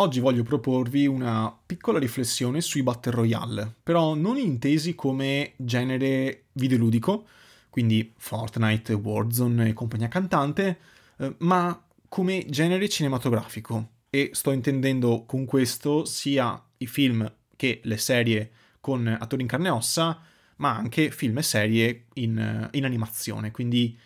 Oggi 0.00 0.20
voglio 0.20 0.44
proporvi 0.44 1.08
una 1.08 1.52
piccola 1.66 1.98
riflessione 1.98 2.60
sui 2.60 2.84
Battle 2.84 3.10
Royale, 3.10 3.74
però 3.82 4.14
non 4.14 4.38
intesi 4.38 4.94
come 4.94 5.54
genere 5.56 6.44
videoludico, 6.52 7.26
quindi 7.68 8.12
Fortnite, 8.16 8.92
Warzone 8.92 9.70
e 9.70 9.72
compagnia 9.72 10.06
cantante, 10.06 10.78
eh, 11.16 11.34
ma 11.38 11.84
come 12.08 12.46
genere 12.48 12.88
cinematografico. 12.88 13.88
E 14.08 14.30
sto 14.34 14.52
intendendo 14.52 15.24
con 15.26 15.44
questo 15.44 16.04
sia 16.04 16.62
i 16.76 16.86
film 16.86 17.28
che 17.56 17.80
le 17.82 17.96
serie 17.96 18.50
con 18.78 19.04
attori 19.04 19.42
in 19.42 19.48
carne 19.48 19.66
e 19.66 19.72
ossa, 19.72 20.20
ma 20.58 20.76
anche 20.76 21.10
film 21.10 21.38
e 21.38 21.42
serie 21.42 22.04
in, 22.14 22.68
in 22.70 22.84
animazione, 22.84 23.50
quindi 23.50 23.98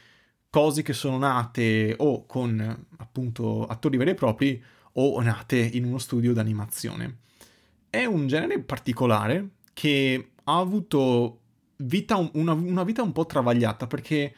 cose 0.49 0.81
che 0.81 0.95
sono 0.95 1.19
nate 1.19 1.95
o 1.99 2.25
con 2.25 2.87
appunto 2.97 3.67
attori 3.67 3.99
veri 3.99 4.13
e 4.13 4.15
propri 4.15 4.65
o 4.93 5.21
nate 5.21 5.59
in 5.59 5.85
uno 5.85 5.99
studio 5.99 6.33
d'animazione. 6.33 7.19
È 7.89 8.05
un 8.05 8.27
genere 8.27 8.61
particolare 8.61 9.51
che 9.73 10.33
ha 10.45 10.59
avuto 10.59 11.41
vita, 11.77 12.17
una, 12.35 12.53
una 12.53 12.85
vita 12.85 13.03
un 13.03 13.13
po' 13.13 13.27
travagliata 13.27 13.87
perché 13.87 14.35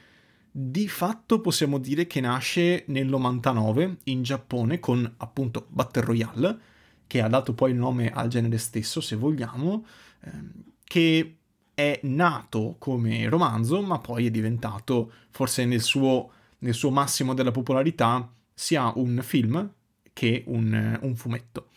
di 0.50 0.86
fatto 0.88 1.40
possiamo 1.40 1.78
dire 1.78 2.06
che 2.06 2.20
nasce 2.20 2.84
nel 2.88 3.06
99 3.06 3.98
in 4.04 4.22
Giappone 4.22 4.78
con 4.78 5.14
appunto 5.16 5.66
Battle 5.68 6.04
Royale, 6.04 6.58
che 7.06 7.20
ha 7.20 7.28
dato 7.28 7.54
poi 7.54 7.72
il 7.72 7.76
nome 7.76 8.10
al 8.12 8.28
genere 8.28 8.58
stesso, 8.58 9.00
se 9.00 9.16
vogliamo, 9.16 9.84
ehm, 10.20 10.52
che 10.84 11.36
è 11.74 11.98
nato 12.04 12.76
come 12.78 13.28
romanzo, 13.28 13.82
ma 13.82 13.98
poi 13.98 14.26
è 14.26 14.30
diventato, 14.30 15.12
forse 15.30 15.64
nel 15.64 15.82
suo, 15.82 16.30
nel 16.58 16.74
suo 16.74 16.90
massimo 16.90 17.34
della 17.34 17.50
popolarità, 17.50 18.32
sia 18.54 18.92
un 18.94 19.18
film 19.22 19.72
che 20.14 20.44
un, 20.46 20.98
un 21.02 21.14
fumetto. 21.16 21.68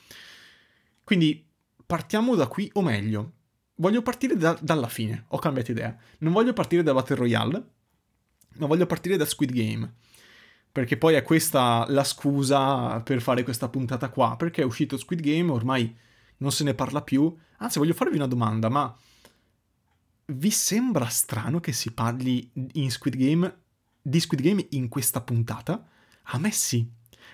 Quindi 1.03 1.45
partiamo 1.85 2.35
da 2.35 2.47
qui, 2.47 2.69
o 2.73 2.81
meglio, 2.81 3.33
voglio 3.75 4.02
partire 4.02 4.38
da, 4.38 4.57
dalla 4.61 4.88
fine, 4.88 5.25
ho 5.27 5.39
cambiato 5.39 5.71
idea. 5.71 5.94
Non 6.19 6.31
voglio 6.31 6.53
partire 6.53 6.83
da 6.83 6.94
Battle 6.94 7.16
Royale, 7.16 7.69
ma 8.57 8.67
voglio 8.67 8.85
partire 8.85 9.17
da 9.17 9.25
Squid 9.25 9.52
Game. 9.52 9.95
Perché 10.71 10.95
poi 10.95 11.16
è 11.16 11.23
questa 11.23 11.85
la 11.89 12.03
scusa 12.03 13.02
per 13.02 13.19
fare 13.19 13.44
questa 13.44 13.67
puntata 13.67 14.09
qua. 14.09 14.35
Perché 14.38 14.61
è 14.61 14.66
uscito 14.66 14.97
Squid 14.97 15.22
Game, 15.22 15.51
ormai 15.51 15.94
non 16.38 16.51
se 16.51 16.63
ne 16.63 16.75
parla 16.75 17.01
più. 17.01 17.35
Anzi, 17.57 17.79
voglio 17.79 17.94
farvi 17.94 18.16
una 18.16 18.27
domanda, 18.27 18.69
ma 18.69 18.95
vi 20.25 20.51
sembra 20.51 21.07
strano 21.07 21.59
che 21.59 21.72
si 21.72 21.91
parli 21.94 22.51
in 22.73 22.91
Squid 22.91 23.16
Game, 23.16 23.57
di 24.01 24.19
Squid 24.19 24.41
Game 24.41 24.67
in 24.72 24.88
questa 24.88 25.22
puntata? 25.22 25.88
A 26.23 26.38
me 26.38 26.51
sì. 26.51 26.88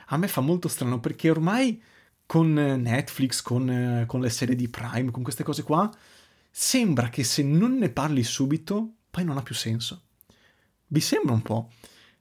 A 0.08 0.18
me 0.18 0.28
fa 0.28 0.42
molto 0.42 0.68
strano 0.68 1.00
perché 1.00 1.30
ormai 1.30 1.82
con 2.26 2.54
Netflix, 2.54 3.42
con, 3.42 4.04
con 4.08 4.22
le 4.22 4.30
serie 4.30 4.56
di 4.56 4.70
Prime, 4.70 5.12
con 5.12 5.24
queste 5.24 5.44
cose 5.44 5.64
qua, 5.64 5.92
sembra 6.50 7.10
che 7.10 7.24
se 7.24 7.44
non 7.44 7.78
ne 7.78 7.90
parli 7.90 8.24
subito, 8.24 8.96
poi 9.10 9.24
non 9.24 9.38
ha 9.38 9.44
più 9.44 9.56
senso. 9.56 10.04
Vi 10.88 11.00
sembra 11.00 11.34
un 11.34 11.42
po'? 11.42 11.72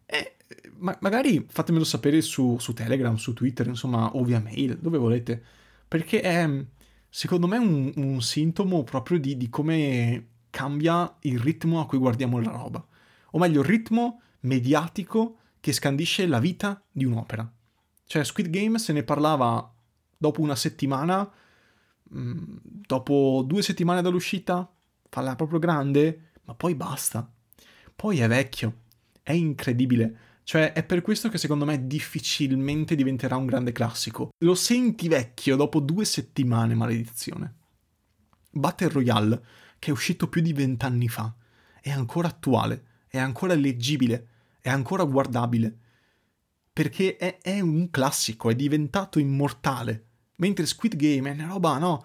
Eh, 0.06 0.36
ma 0.78 0.96
magari 1.00 1.46
fatemelo 1.48 1.84
sapere 1.84 2.20
su, 2.20 2.56
su, 2.58 2.72
Telegram, 2.72 3.14
su 3.16 3.32
Twitter, 3.32 3.66
insomma, 3.66 4.14
o 4.14 4.24
via 4.24 4.40
mail, 4.40 4.78
dove 4.78 4.98
volete. 4.98 5.42
Perché 5.86 6.20
è, 6.20 6.64
secondo 7.08 7.46
me, 7.46 7.58
un, 7.58 7.92
un 7.96 8.22
sintomo 8.22 8.82
proprio 8.84 9.18
di, 9.18 9.36
di 9.36 9.48
come 9.48 10.28
cambia 10.50 11.16
il 11.20 11.38
ritmo 11.38 11.80
a 11.80 11.86
cui 11.86 11.98
guardiamo 11.98 12.40
la 12.40 12.50
roba. 12.50 12.86
O 13.32 13.38
meglio, 13.38 13.60
il 13.60 13.66
ritmo 13.66 14.20
mediatico 14.40 15.38
che 15.60 15.72
scandisce 15.72 16.26
la 16.26 16.38
vita 16.38 16.82
di 16.90 17.04
un'opera. 17.04 17.50
Cioè, 18.04 18.24
Squid 18.24 18.48
Game 18.48 18.78
se 18.78 18.92
ne 18.92 19.02
parlava 19.02 19.72
dopo 20.16 20.40
una 20.40 20.56
settimana, 20.56 21.30
mm, 22.14 22.56
dopo 22.62 23.44
due 23.46 23.62
settimane 23.62 24.02
dall'uscita, 24.02 24.70
parla 25.08 25.36
proprio 25.36 25.58
grande, 25.58 26.30
ma 26.44 26.54
poi 26.54 26.74
basta. 26.74 27.30
Poi 27.94 28.20
è 28.20 28.28
vecchio, 28.28 28.82
è 29.22 29.32
incredibile. 29.32 30.18
Cioè, 30.44 30.72
è 30.72 30.82
per 30.82 31.02
questo 31.02 31.28
che 31.28 31.38
secondo 31.38 31.64
me 31.64 31.86
difficilmente 31.86 32.94
diventerà 32.94 33.36
un 33.36 33.46
grande 33.46 33.72
classico. 33.72 34.30
Lo 34.38 34.54
senti 34.54 35.08
vecchio 35.08 35.56
dopo 35.56 35.80
due 35.80 36.04
settimane, 36.04 36.74
maledizione. 36.74 37.54
Battle 38.50 38.88
Royale 38.88 39.42
che 39.78 39.90
è 39.90 39.92
uscito 39.92 40.28
più 40.28 40.40
di 40.42 40.52
vent'anni 40.52 41.08
fa, 41.08 41.34
è 41.80 41.90
ancora 41.90 42.28
attuale, 42.28 42.84
è 43.08 43.18
ancora 43.18 43.54
leggibile, 43.54 44.28
è 44.60 44.68
ancora 44.68 45.02
guardabile, 45.02 45.78
perché 46.72 47.16
è, 47.16 47.38
è 47.40 47.60
un 47.60 47.90
classico, 47.90 48.48
è 48.50 48.54
diventato 48.54 49.18
immortale, 49.18 50.06
mentre 50.36 50.66
Squid 50.66 50.96
Game 50.96 51.30
è 51.30 51.34
una 51.34 51.46
roba, 51.46 51.78
no, 51.78 52.04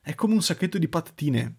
è 0.00 0.14
come 0.14 0.34
un 0.34 0.42
sacchetto 0.42 0.78
di 0.78 0.88
patatine, 0.88 1.56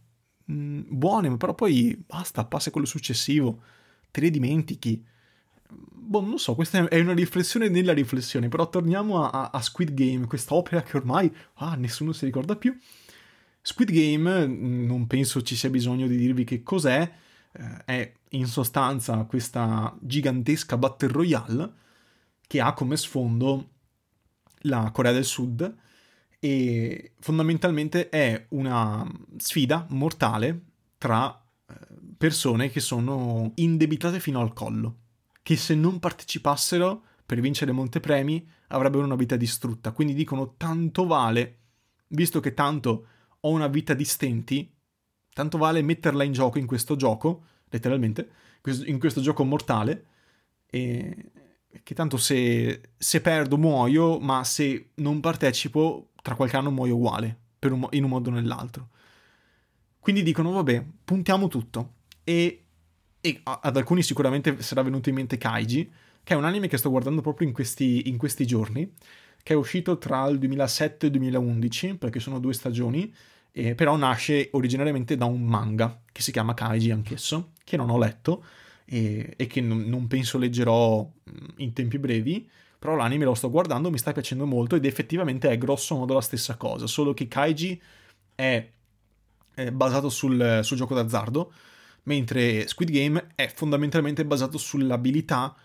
mm, 0.51 0.81
buone, 0.87 1.37
però 1.37 1.53
poi 1.53 2.01
basta, 2.05 2.45
passa 2.45 2.71
quello 2.71 2.87
successivo, 2.87 3.61
te 4.09 4.21
le 4.21 4.31
dimentichi. 4.31 5.05
Boh, 5.69 6.21
non 6.21 6.39
so, 6.39 6.55
questa 6.55 6.87
è 6.87 6.99
una 6.99 7.13
riflessione 7.13 7.69
nella 7.69 7.93
riflessione, 7.93 8.47
però 8.47 8.69
torniamo 8.69 9.29
a, 9.29 9.49
a 9.51 9.61
Squid 9.61 9.93
Game, 9.93 10.25
questa 10.25 10.55
opera 10.55 10.81
che 10.81 10.97
ormai 10.97 11.31
ah, 11.55 11.75
nessuno 11.75 12.11
si 12.13 12.25
ricorda 12.25 12.55
più. 12.55 12.75
Squid 13.61 13.91
Game, 13.91 14.47
mm, 14.47 14.85
non 14.85 15.05
penso 15.05 15.41
ci 15.43 15.55
sia 15.55 15.69
bisogno 15.69 16.07
di 16.07 16.17
dirvi 16.17 16.43
che 16.43 16.63
cos'è, 16.63 17.11
eh, 17.51 17.85
è 17.85 18.13
in 18.29 18.47
sostanza 18.47 19.23
questa 19.25 19.95
gigantesca 20.01 20.77
battle 20.77 21.09
royale 21.09 21.73
che 22.47 22.61
ha 22.61 22.73
come 22.73 22.97
sfondo 22.97 23.69
la 24.61 24.89
Corea 24.91 25.11
del 25.11 25.25
Sud 25.25 25.75
e 26.39 27.13
fondamentalmente 27.19 28.09
è 28.09 28.45
una 28.49 29.05
sfida 29.37 29.85
mortale 29.89 30.61
tra 30.97 31.45
eh, 31.67 31.73
persone 32.17 32.69
che 32.69 32.79
sono 32.79 33.51
indebitate 33.55 34.19
fino 34.19 34.39
al 34.39 34.53
collo, 34.53 34.97
che 35.41 35.55
se 35.55 35.75
non 35.75 35.99
partecipassero 35.99 37.03
per 37.25 37.41
vincere 37.41 37.71
montepremi 37.71 38.49
avrebbero 38.67 39.03
una 39.03 39.15
vita 39.15 39.35
distrutta. 39.35 39.91
Quindi 39.91 40.13
dicono 40.13 40.55
tanto 40.55 41.05
vale, 41.05 41.57
visto 42.09 42.39
che 42.39 42.53
tanto 42.53 43.07
ho 43.41 43.49
una 43.49 43.67
vita 43.67 43.93
di 43.93 44.05
stenti, 44.05 44.73
tanto 45.33 45.57
vale 45.57 45.81
metterla 45.81 46.23
in 46.23 46.31
gioco 46.31 46.57
in 46.57 46.65
questo 46.65 46.95
gioco, 46.95 47.43
letteralmente, 47.69 48.29
in 48.85 48.99
questo 48.99 49.21
gioco 49.21 49.43
mortale, 49.43 50.05
e 50.69 51.31
che 51.83 51.93
tanto 51.93 52.17
se, 52.17 52.81
se 52.97 53.21
perdo 53.21 53.57
muoio, 53.57 54.19
ma 54.19 54.43
se 54.43 54.89
non 54.95 55.19
partecipo, 55.19 56.09
tra 56.21 56.35
qualche 56.35 56.57
anno 56.57 56.71
muoio 56.71 56.95
uguale, 56.95 57.37
un, 57.61 57.87
in 57.91 58.03
un 58.03 58.09
modo 58.09 58.29
o 58.29 58.33
nell'altro. 58.33 58.89
Quindi 59.99 60.23
dicono, 60.23 60.51
vabbè, 60.51 60.85
puntiamo 61.03 61.47
tutto. 61.47 61.93
E, 62.23 62.63
e 63.19 63.41
ad 63.43 63.75
alcuni 63.75 64.03
sicuramente 64.03 64.61
sarà 64.61 64.81
venuto 64.81 65.09
in 65.09 65.15
mente 65.15 65.37
Kaiji, 65.37 65.91
che 66.23 66.33
è 66.33 66.37
un 66.37 66.45
anime 66.45 66.67
che 66.67 66.77
sto 66.77 66.89
guardando 66.89 67.21
proprio 67.21 67.47
in 67.47 67.53
questi, 67.53 68.07
in 68.09 68.17
questi 68.17 68.45
giorni, 68.45 68.93
che 69.43 69.53
è 69.53 69.55
uscito 69.55 69.97
tra 69.97 70.27
il 70.27 70.39
2007 70.39 71.05
e 71.05 71.09
il 71.09 71.11
2011, 71.15 71.95
perché 71.95 72.19
sono 72.19 72.39
due 72.39 72.53
stagioni, 72.53 73.13
eh, 73.51 73.75
però 73.75 73.95
nasce 73.95 74.49
originariamente 74.51 75.15
da 75.15 75.25
un 75.25 75.41
manga 75.41 76.01
che 76.11 76.21
si 76.21 76.31
chiama 76.31 76.53
Kaiji 76.53 76.91
anch'esso, 76.91 77.51
che 77.63 77.77
non 77.77 77.89
ho 77.89 77.97
letto 77.97 78.43
e, 78.89 79.33
e 79.35 79.47
che 79.47 79.61
non, 79.61 79.81
non, 79.83 80.07
penso 80.07 80.37
leggerò 80.37 81.03
mm, 81.03 81.45
in 81.57 81.73
tempi 81.73 81.99
brevi, 81.99 82.49
però 82.79 82.95
l'anime 82.95 83.25
lo 83.25 83.33
sto 83.33 83.49
guardando, 83.49 83.91
mi 83.91 83.97
sta 83.97 84.11
piacendo 84.11 84.45
molto 84.45 84.75
ed 84.75 84.85
effettivamente 84.85 85.49
è 85.49 85.57
grosso 85.57 85.95
modo 85.95 86.13
la 86.13 86.21
stessa 86.21 86.55
cosa, 86.55 86.87
solo 86.87 87.13
che 87.13 87.27
Kaiji 87.27 87.81
è, 88.35 88.71
è 89.53 89.71
basato 89.71 90.09
sul, 90.09 90.59
sul 90.63 90.77
gioco 90.77 90.93
d'azzardo, 90.95 91.51
mentre 92.03 92.67
Squid 92.67 92.91
Game 92.91 93.29
è 93.35 93.51
fondamentalmente 93.53 94.25
basato 94.25 94.57
sull'abilità 94.57 95.55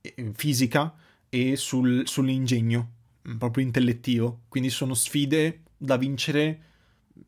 eh, 0.00 0.32
fisica 0.34 0.94
e 1.28 1.56
sul, 1.56 2.02
sull'ingegno 2.06 3.00
Mm, 3.28 3.36
proprio 3.36 3.64
intellettivo, 3.64 4.42
quindi 4.48 4.68
sono 4.68 4.94
sfide 4.94 5.62
da 5.76 5.96
vincere 5.96 6.60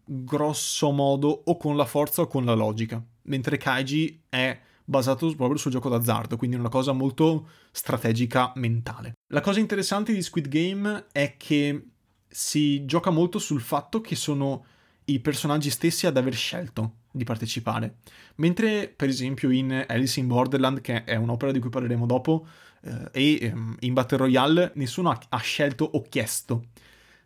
grosso 0.04 0.90
modo 0.90 1.28
o 1.44 1.56
con 1.56 1.76
la 1.76 1.84
forza 1.84 2.22
o 2.22 2.26
con 2.26 2.44
la 2.44 2.54
logica, 2.54 3.04
mentre 3.22 3.58
Kaiji 3.58 4.25
è 4.28 4.60
basato 4.84 5.34
proprio 5.34 5.58
sul 5.58 5.70
gioco 5.70 5.88
d'azzardo, 5.88 6.36
quindi 6.36 6.56
una 6.56 6.69
cosa 6.69 6.92
molto 6.92 7.48
strategica 7.70 8.52
mentale. 8.56 9.14
La 9.32 9.40
cosa 9.40 9.60
interessante 9.60 10.12
di 10.12 10.22
Squid 10.22 10.48
Game 10.48 11.06
è 11.12 11.36
che 11.36 11.88
si 12.28 12.84
gioca 12.84 13.10
molto 13.10 13.38
sul 13.38 13.60
fatto 13.60 14.00
che 14.00 14.16
sono 14.16 14.64
i 15.06 15.20
personaggi 15.20 15.70
stessi 15.70 16.06
ad 16.06 16.16
aver 16.16 16.34
scelto 16.34 16.96
di 17.10 17.25
partecipare. 17.25 17.98
Mentre, 18.36 18.88
per 18.88 19.08
esempio, 19.08 19.50
in 19.50 19.84
Alice 19.86 20.19
in 20.19 20.26
Borderland, 20.26 20.81
che 20.81 21.04
è 21.04 21.16
un'opera 21.16 21.52
di 21.52 21.60
cui 21.60 21.70
parleremo 21.70 22.06
dopo, 22.06 22.46
eh, 22.82 23.08
e 23.12 23.38
ehm, 23.46 23.76
in 23.81 23.92
Battle 23.92 24.19
Royale 24.19 24.72
nessuno 24.75 25.10
ha, 25.10 25.20
ha, 25.28 25.38
scelto 25.38 25.84
o 25.84 26.02
chiesto 26.02 26.66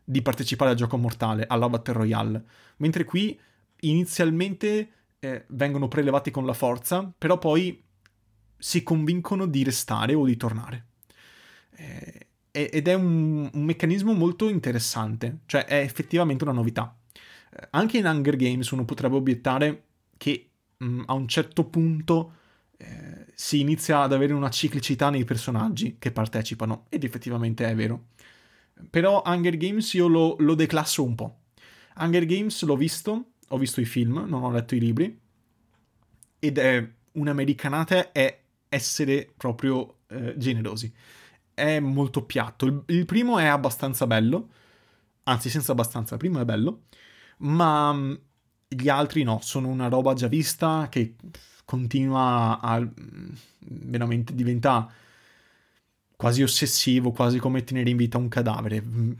di 0.04 0.22
partecipare 0.22 0.72
al 0.72 0.76
gioco 0.76 0.96
mortale, 0.96 1.46
alla 1.46 1.68
Battle 1.68 1.94
Royale. 1.94 2.44
Mentre 2.76 3.04
qui 3.04 3.38
inizialmente 3.80 4.90
eh, 5.20 5.44
vengono 5.48 5.88
prelevati 5.88 6.30
con 6.30 6.46
la 6.46 6.52
forza, 6.52 7.12
però 7.16 7.38
poi 7.38 7.82
si 8.56 8.82
convincono 8.82 9.46
di 9.46 9.62
restare 9.62 10.14
o 10.14 10.24
di 10.24 10.36
tornare. 10.36 10.86
Eh, 11.76 12.26
ed 12.50 12.88
è 12.88 12.94
un, 12.94 13.48
un, 13.52 13.64
meccanismo 13.64 14.12
molto 14.12 14.48
interessante, 14.48 15.40
cioè 15.46 15.64
è 15.64 15.76
effettivamente 15.76 16.44
una 16.44 16.52
novità. 16.52 16.96
Eh, 17.52 17.68
anche 17.70 17.98
in 17.98 18.06
Hunger 18.06 18.36
Games 18.36 18.70
uno 18.70 18.84
potrebbe 18.84 19.16
obiettare 19.16 19.84
che 20.16 20.50
mh, 20.76 20.86
mm, 20.86 21.02
a 21.06 21.12
un 21.12 21.28
certo 21.28 21.64
punto 21.66 22.32
eh, 22.76 23.26
si 23.34 23.60
inizia 23.60 24.02
ad 24.02 24.12
avere 24.12 24.32
una 24.32 24.50
ciclicità 24.50 25.10
nei 25.10 25.24
personaggi 25.24 25.96
che 25.98 26.10
partecipano, 26.10 26.86
ed 26.88 27.04
effettivamente 27.04 27.68
è 27.68 27.74
vero. 27.74 28.06
Però 28.90 29.22
Hunger 29.24 29.56
Games 29.56 29.92
io 29.94 30.08
lo, 30.08 30.36
lo 30.38 30.54
declasso 30.54 31.04
un 31.04 31.14
po'. 31.14 31.38
Hunger 31.96 32.24
Games 32.26 32.62
l'ho 32.62 32.76
visto, 32.76 33.32
ho 33.48 33.58
visto 33.58 33.80
i 33.80 33.84
film, 33.84 34.24
non 34.26 34.42
ho 34.42 34.50
letto 34.50 34.74
i 34.74 34.80
libri, 34.80 35.18
ed 36.38 36.58
è 36.58 36.88
un'americanata 37.12 38.12
è 38.12 38.42
essere 38.68 39.32
proprio 39.36 40.00
eh, 40.08 40.34
generosi. 40.36 40.92
È 41.54 41.80
molto 41.80 42.24
piatto. 42.24 42.66
Il, 42.66 42.82
il, 42.86 43.04
primo 43.04 43.38
è 43.38 43.46
abbastanza 43.46 44.06
bello, 44.06 44.50
anzi 45.24 45.50
senza 45.50 45.72
abbastanza, 45.72 46.14
il 46.14 46.20
primo 46.20 46.40
è 46.40 46.44
bello, 46.44 46.84
ma 47.38 47.92
mm, 47.92 48.14
gli 48.68 48.88
altri 48.88 49.22
no, 49.22 49.40
sono 49.42 49.68
una 49.68 49.88
roba 49.88 50.14
già 50.14 50.28
vista 50.28 50.88
che 50.88 51.16
continua 51.64 52.60
a 52.60 52.78
mm, 52.80 53.28
veramente 53.58 54.34
diventa 54.34 54.90
quasi 56.18 56.42
ossessivo, 56.42 57.12
quasi 57.12 57.38
come 57.38 57.62
tenere 57.62 57.90
in 57.90 57.96
vita 57.96 58.18
un 58.18 58.26
cadavere. 58.26 58.82
Mm, 58.82 59.12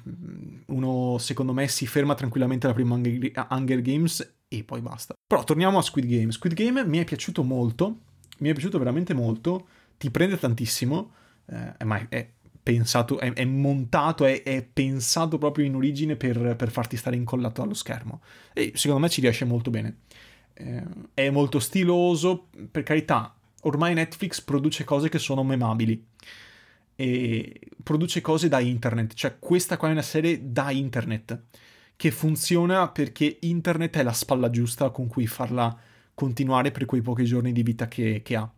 uno, 0.67 1.17
secondo 1.19 1.53
me, 1.53 1.69
si 1.69 1.87
ferma 1.87 2.17
tranquillamente 2.17 2.67
alla 2.67 2.75
prima 2.75 2.97
Hunger 2.97 3.81
Games 3.83 4.35
e 4.49 4.65
poi 4.65 4.81
basta. 4.81 5.15
Però 5.25 5.45
torniamo 5.45 5.79
a 5.79 5.83
Squid 5.83 6.06
Game. 6.06 6.33
Squid 6.33 6.55
Game 6.55 6.85
mi 6.85 6.99
è 6.99 7.05
piaciuto 7.05 7.45
molto, 7.45 7.99
mi 8.39 8.49
è 8.49 8.53
piaciuto 8.53 8.79
veramente 8.79 9.15
molto, 9.15 9.69
ti 9.97 10.11
prende 10.11 10.41
tantissimo, 10.41 11.12
eh, 11.47 11.85
ma 11.85 12.05
è 12.09 12.29
pensato, 12.61 13.21
è, 13.21 13.33
è 13.33 13.45
montato, 13.45 14.25
è, 14.25 14.43
è, 14.43 14.65
pensato 14.65 15.39
proprio 15.39 15.67
in 15.67 15.77
origine 15.77 16.17
per, 16.17 16.56
per, 16.56 16.73
farti 16.73 16.97
stare 16.97 17.15
incollato 17.15 17.62
allo 17.62 17.75
schermo. 17.75 18.23
E 18.53 18.73
secondo 18.75 19.05
me 19.05 19.09
ci 19.09 19.21
riesce 19.21 19.45
molto 19.45 19.71
bene. 19.71 19.99
Eh, 20.53 20.83
è 21.15 21.31
molto 21.31 21.61
stiloso, 21.61 22.49
per 22.73 22.83
carità, 22.83 23.37
ormai 23.62 23.95
Netflix 23.95 24.41
produce 24.41 24.83
cose 24.83 25.09
che 25.09 25.21
sono 25.21 25.45
memabili 25.45 26.05
e 27.00 27.61
produce 27.81 28.21
cose 28.21 28.49
da 28.49 28.59
internet, 28.59 29.15
cioè 29.15 29.39
questa 29.39 29.77
qua 29.77 29.89
è 29.89 29.93
una 29.93 30.03
serie 30.03 30.50
da 30.50 30.73
internet 30.73 31.45
che 31.95 32.11
funziona 32.11 32.89
perché 32.89 33.39
internet 33.43 33.99
è 33.99 34.03
la 34.03 34.12
spalla 34.12 34.50
giusta 34.50 34.91
con 34.91 35.06
cui 35.06 35.29
farla 35.29 35.79
continuare 36.12 36.73
per 36.73 36.87
quei 36.87 37.00
pochi 37.00 37.25
giorni 37.25 37.53
di 37.53 37.62
vita 37.62 37.87
che, 37.87 38.23
che 38.25 38.35
ha. 38.35 38.53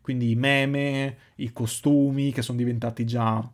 Quindi 0.00 0.30
i 0.30 0.34
meme, 0.34 1.16
i 1.36 1.52
costumi 1.52 2.32
che 2.32 2.42
sono 2.42 2.58
diventati 2.58 3.04
già 3.04 3.48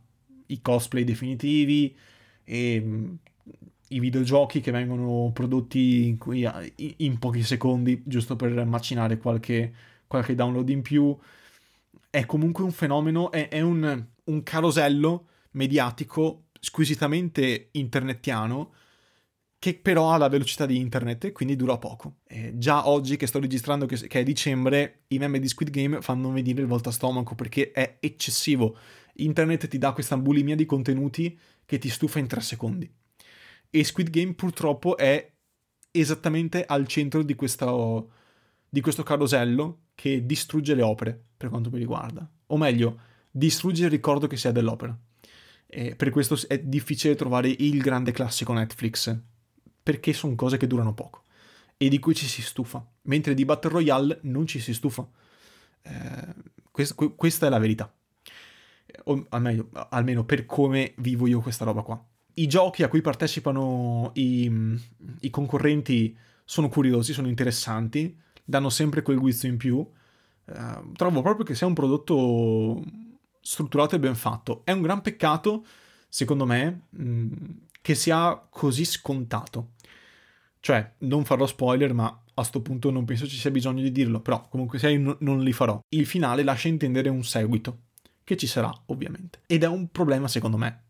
i 0.47 0.63
cosplay 0.63 1.05
definitivi 1.05 1.95
e 2.43 2.81
mm, 2.83 3.15
i 3.89 4.01
videogiochi 4.01 4.61
che 4.61 4.71
vengono 4.71 5.31
prodotti 5.35 6.07
in, 6.07 6.17
cui, 6.17 6.49
in 6.77 7.19
pochi 7.19 7.43
secondi 7.43 8.03
giusto 8.07 8.35
per 8.35 8.65
macinare 8.65 9.19
qualche, 9.19 9.75
qualche 10.07 10.35
download 10.35 10.71
in 10.71 10.81
più. 10.81 11.15
È 12.09 12.25
comunque 12.25 12.65
un 12.65 12.73
fenomeno, 12.73 13.31
è, 13.31 13.49
è 13.49 13.61
un, 13.61 14.07
un 14.25 14.43
carosello 14.43 15.29
mediatico 15.53 16.49
squisitamente 16.61 17.69
internetiano 17.73 18.73
che 19.63 19.75
però 19.75 20.11
ha 20.11 20.17
la 20.17 20.29
velocità 20.29 20.67
di 20.67 20.77
internet 20.77 21.27
e 21.27 21.33
quindi 21.33 21.55
dura 21.55 21.79
poco. 21.79 22.17
Eh, 22.27 22.59
già 22.59 22.89
oggi 22.89 23.17
che 23.17 23.29
sto 23.29 23.39
registrando 23.39 23.87
che, 23.87 23.97
che, 24.09 24.19
è 24.19 24.23
dicembre, 24.25 25.03
i 25.09 25.19
meme 25.19 25.39
di 25.39 25.47
Squid 25.47 25.71
Game 25.71 26.01
fanno 26.01 26.33
venire 26.33 26.63
il 26.63 26.67
volta 26.67 26.91
stomaco 26.91 27.37
perché 27.37 27.71
è 27.71 27.99
eccessivo. 28.01 28.77
Internet 29.15 29.69
ti 29.69 29.79
dà 29.79 29.93
questa 29.93 30.17
bulimia 30.17 30.57
di 30.57 30.67
contenuti 30.67 31.39
che 31.65 31.79
ti 31.79 31.89
stufa 31.89 32.19
in 32.19 32.27
tre 32.27 32.41
secondi. 32.41 32.93
E 33.71 33.85
Squid 33.85 34.11
Game 34.11 34.35
purtroppo 34.35 34.97
è 34.97 35.33
esattamente 35.93 36.65
al 36.65 36.89
centro 36.89 37.23
di 37.23 37.37
questo, 37.37 38.11
di 38.69 38.81
questo 38.81 39.05
carosello 39.05 39.83
che 39.95 40.27
distrugge 40.27 40.75
le 40.75 40.83
opere, 40.83 41.27
per 41.37 41.51
quanto 41.51 41.71
mi 41.71 41.79
riguarda. 41.79 42.29
O 42.47 42.57
meglio, 42.57 42.99
distrugge 43.33 43.85
il 43.85 43.91
ricordo 43.91 44.29
che 44.29 44.37
si 44.37 44.47
ha 44.47 44.53
dell'opera. 44.53 44.97
E 45.67 45.97
per 45.97 46.11
questo 46.11 46.39
è 46.47 46.61
difficile 46.61 47.17
trovare 47.17 47.49
il 47.49 47.81
grande 47.81 48.13
classico 48.13 48.53
Netflix, 48.53 49.19
perché 49.83 50.13
sono 50.13 50.35
cose 50.37 50.59
che 50.59 50.67
durano 50.67 50.95
poco 50.95 51.23
e 51.83 51.89
di 51.89 51.99
cui 51.99 52.15
ci 52.15 52.27
si 52.27 52.43
stufa, 52.43 52.87
mentre 53.03 53.35
di 53.35 53.45
Battle 53.45 53.71
Royale 53.71 54.19
non 54.23 54.47
ci 54.47 54.61
si 54.61 54.73
stufa. 54.73 55.05
Eh, 55.83 56.35
quest- 56.71 56.95
questa 57.17 57.47
è 57.47 57.49
la 57.49 57.59
verità. 57.59 57.93
O 59.05 59.27
almeno, 59.31 59.69
almeno 59.89 60.25
per 60.25 60.47
come 60.47 60.95
vivo 60.99 61.27
io 61.27 61.41
questa 61.41 61.65
roba 61.65 61.83
qua. 61.83 62.01
I 62.35 62.47
giochi 62.47 62.85
a 62.85 62.89
cui 62.89 63.01
partecipano 63.01 64.13
i, 64.15 64.79
i 65.21 65.31
concorrenti 65.31 66.17
sono 66.45 66.69
curiosi, 66.69 67.13
sono 67.13 67.29
interessanti, 67.29 68.17
danno 68.45 68.69
sempre 68.69 69.03
quel 69.03 69.19
guizzo 69.19 69.49
in 69.49 69.57
più. 69.57 69.77
Uh, 70.45 70.93
trovo 70.93 71.23
proprio 71.23 71.45
che 71.45 71.55
sia 71.57 71.67
un 71.67 71.75
prodotto 71.75 72.83
strutturato 73.43 73.97
e 73.97 73.99
ben 73.99 74.15
fatto. 74.15 74.63
È 74.65 74.71
un 74.71 74.81
gran 74.81 75.03
peccato, 75.03 75.67
secondo 76.09 76.47
me, 76.47 76.87
che 77.83 77.95
sia 77.95 78.47
così 78.49 78.85
scontato. 78.85 79.73
Cioè, 80.61 80.95
non 80.99 81.25
farò 81.25 81.45
spoiler, 81.45 81.93
ma 81.93 82.23
a 82.35 82.43
sto 82.45 82.63
punto 82.63 82.91
non 82.91 83.05
penso 83.05 83.27
ci 83.27 83.37
sia 83.37 83.51
bisogno 83.51 83.83
di 83.83 83.91
dirlo, 83.91 84.21
però 84.21 84.47
comunque 84.49 84.79
io 84.89 85.17
non 85.21 85.43
li 85.43 85.53
farò. 85.53 85.83
Il 85.89 86.07
finale 86.07 86.45
lascia 86.45 86.69
intendere 86.69 87.09
un 87.09 87.25
seguito, 87.25 87.81
che 88.23 88.37
ci 88.37 88.47
sarà 88.47 88.73
ovviamente. 88.87 89.41
Ed 89.47 89.65
è 89.65 89.67
un 89.67 89.91
problema 89.91 90.29
secondo 90.29 90.57
me. 90.57 90.83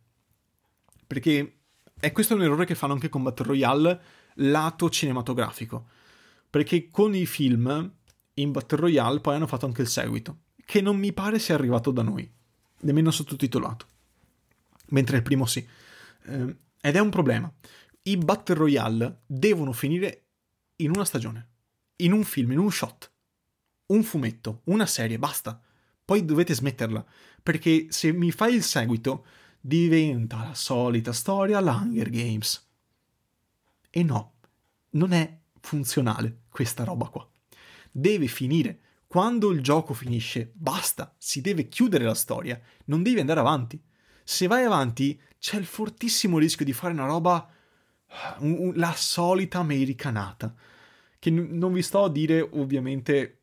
Perché 1.07 1.57
è 1.99 2.13
questo 2.13 2.35
un 2.35 2.43
errore 2.43 2.67
che 2.67 2.75
fanno 2.75 2.93
anche 2.93 3.09
con 3.09 3.23
Battle 3.23 3.47
Royale 3.47 4.01
lato 4.35 4.91
cinematografico. 4.91 5.89
Perché 6.51 6.91
con 6.91 7.15
i 7.15 7.25
film 7.25 7.93
in 8.35 8.53
Battle 8.53 8.79
Royale 8.79 9.21
poi 9.21 9.37
hanno 9.37 9.47
fatto 9.47 9.65
anche 9.65 9.83
il 9.83 9.89
seguito, 9.89 10.41
che 10.65 10.83
non 10.83 10.99
mi 10.99 11.13
pare 11.13 11.39
sia 11.39 11.55
arrivato 11.55 11.91
da 11.91 12.03
noi 12.03 12.31
nemmeno 12.83 13.11
sottotitolato. 13.11 13.87
Mentre 14.89 15.17
il 15.17 15.23
primo 15.23 15.47
sì. 15.47 15.67
Eh, 16.25 16.57
ed 16.81 16.97
è 16.97 17.01
un 17.01 17.11
problema. 17.11 17.53
I 18.03 18.17
Battle 18.17 18.55
Royale 18.57 19.23
devono 19.27 19.73
finire 19.73 20.25
in 20.77 20.91
una 20.91 21.05
stagione, 21.05 21.49
in 21.97 22.13
un 22.13 22.25
film, 22.25 22.53
in 22.53 22.59
un 22.59 22.71
shot, 22.71 23.11
un 23.87 24.03
fumetto, 24.03 24.63
una 24.65 24.87
serie, 24.87 25.19
basta. 25.19 25.61
Poi 26.05 26.25
dovete 26.25 26.55
smetterla, 26.55 27.05
perché 27.43 27.87
se 27.91 28.13
mi 28.13 28.33
fai 28.33 28.55
il 28.55 28.63
seguito 28.63 29.25
diventa 29.61 30.49
la 30.49 30.55
solita 30.55 31.13
storia 31.13 31.61
l'Hunger 31.61 32.11
Games. 32.11 32.69
E 33.89 34.03
no, 34.03 34.35
non 34.91 35.13
è 35.13 35.39
funzionale 35.61 36.43
questa 36.49 36.83
roba 36.83 37.09
qua. 37.09 37.29
Deve 37.91 38.27
finire 38.27 38.81
quando 39.13 39.51
il 39.51 39.61
gioco 39.61 39.93
finisce, 39.93 40.53
basta, 40.55 41.15
si 41.19 41.43
deve 41.43 41.69
chiudere 41.69 42.03
la 42.03 42.15
storia, 42.15 42.59
non 42.87 43.03
devi 43.03 43.21
andare 43.21 43.41
avanti. 43.41 43.79
Se 44.25 44.47
vai 44.47 44.65
avanti, 44.65 45.21
c'è 45.39 45.59
il 45.59 45.67
fortissimo 45.67 46.39
rischio 46.39 46.65
di 46.65 46.73
fare 46.73 46.95
una 46.95 47.05
roba. 47.05 47.47
Un, 48.39 48.73
la 48.77 48.95
solita 48.97 49.59
americanata. 49.59 50.55
Che 51.19 51.31
non 51.31 51.75
vi 51.75 51.83
sto 51.83 52.05
a 52.05 52.11
dire, 52.11 52.41
ovviamente, 52.41 53.41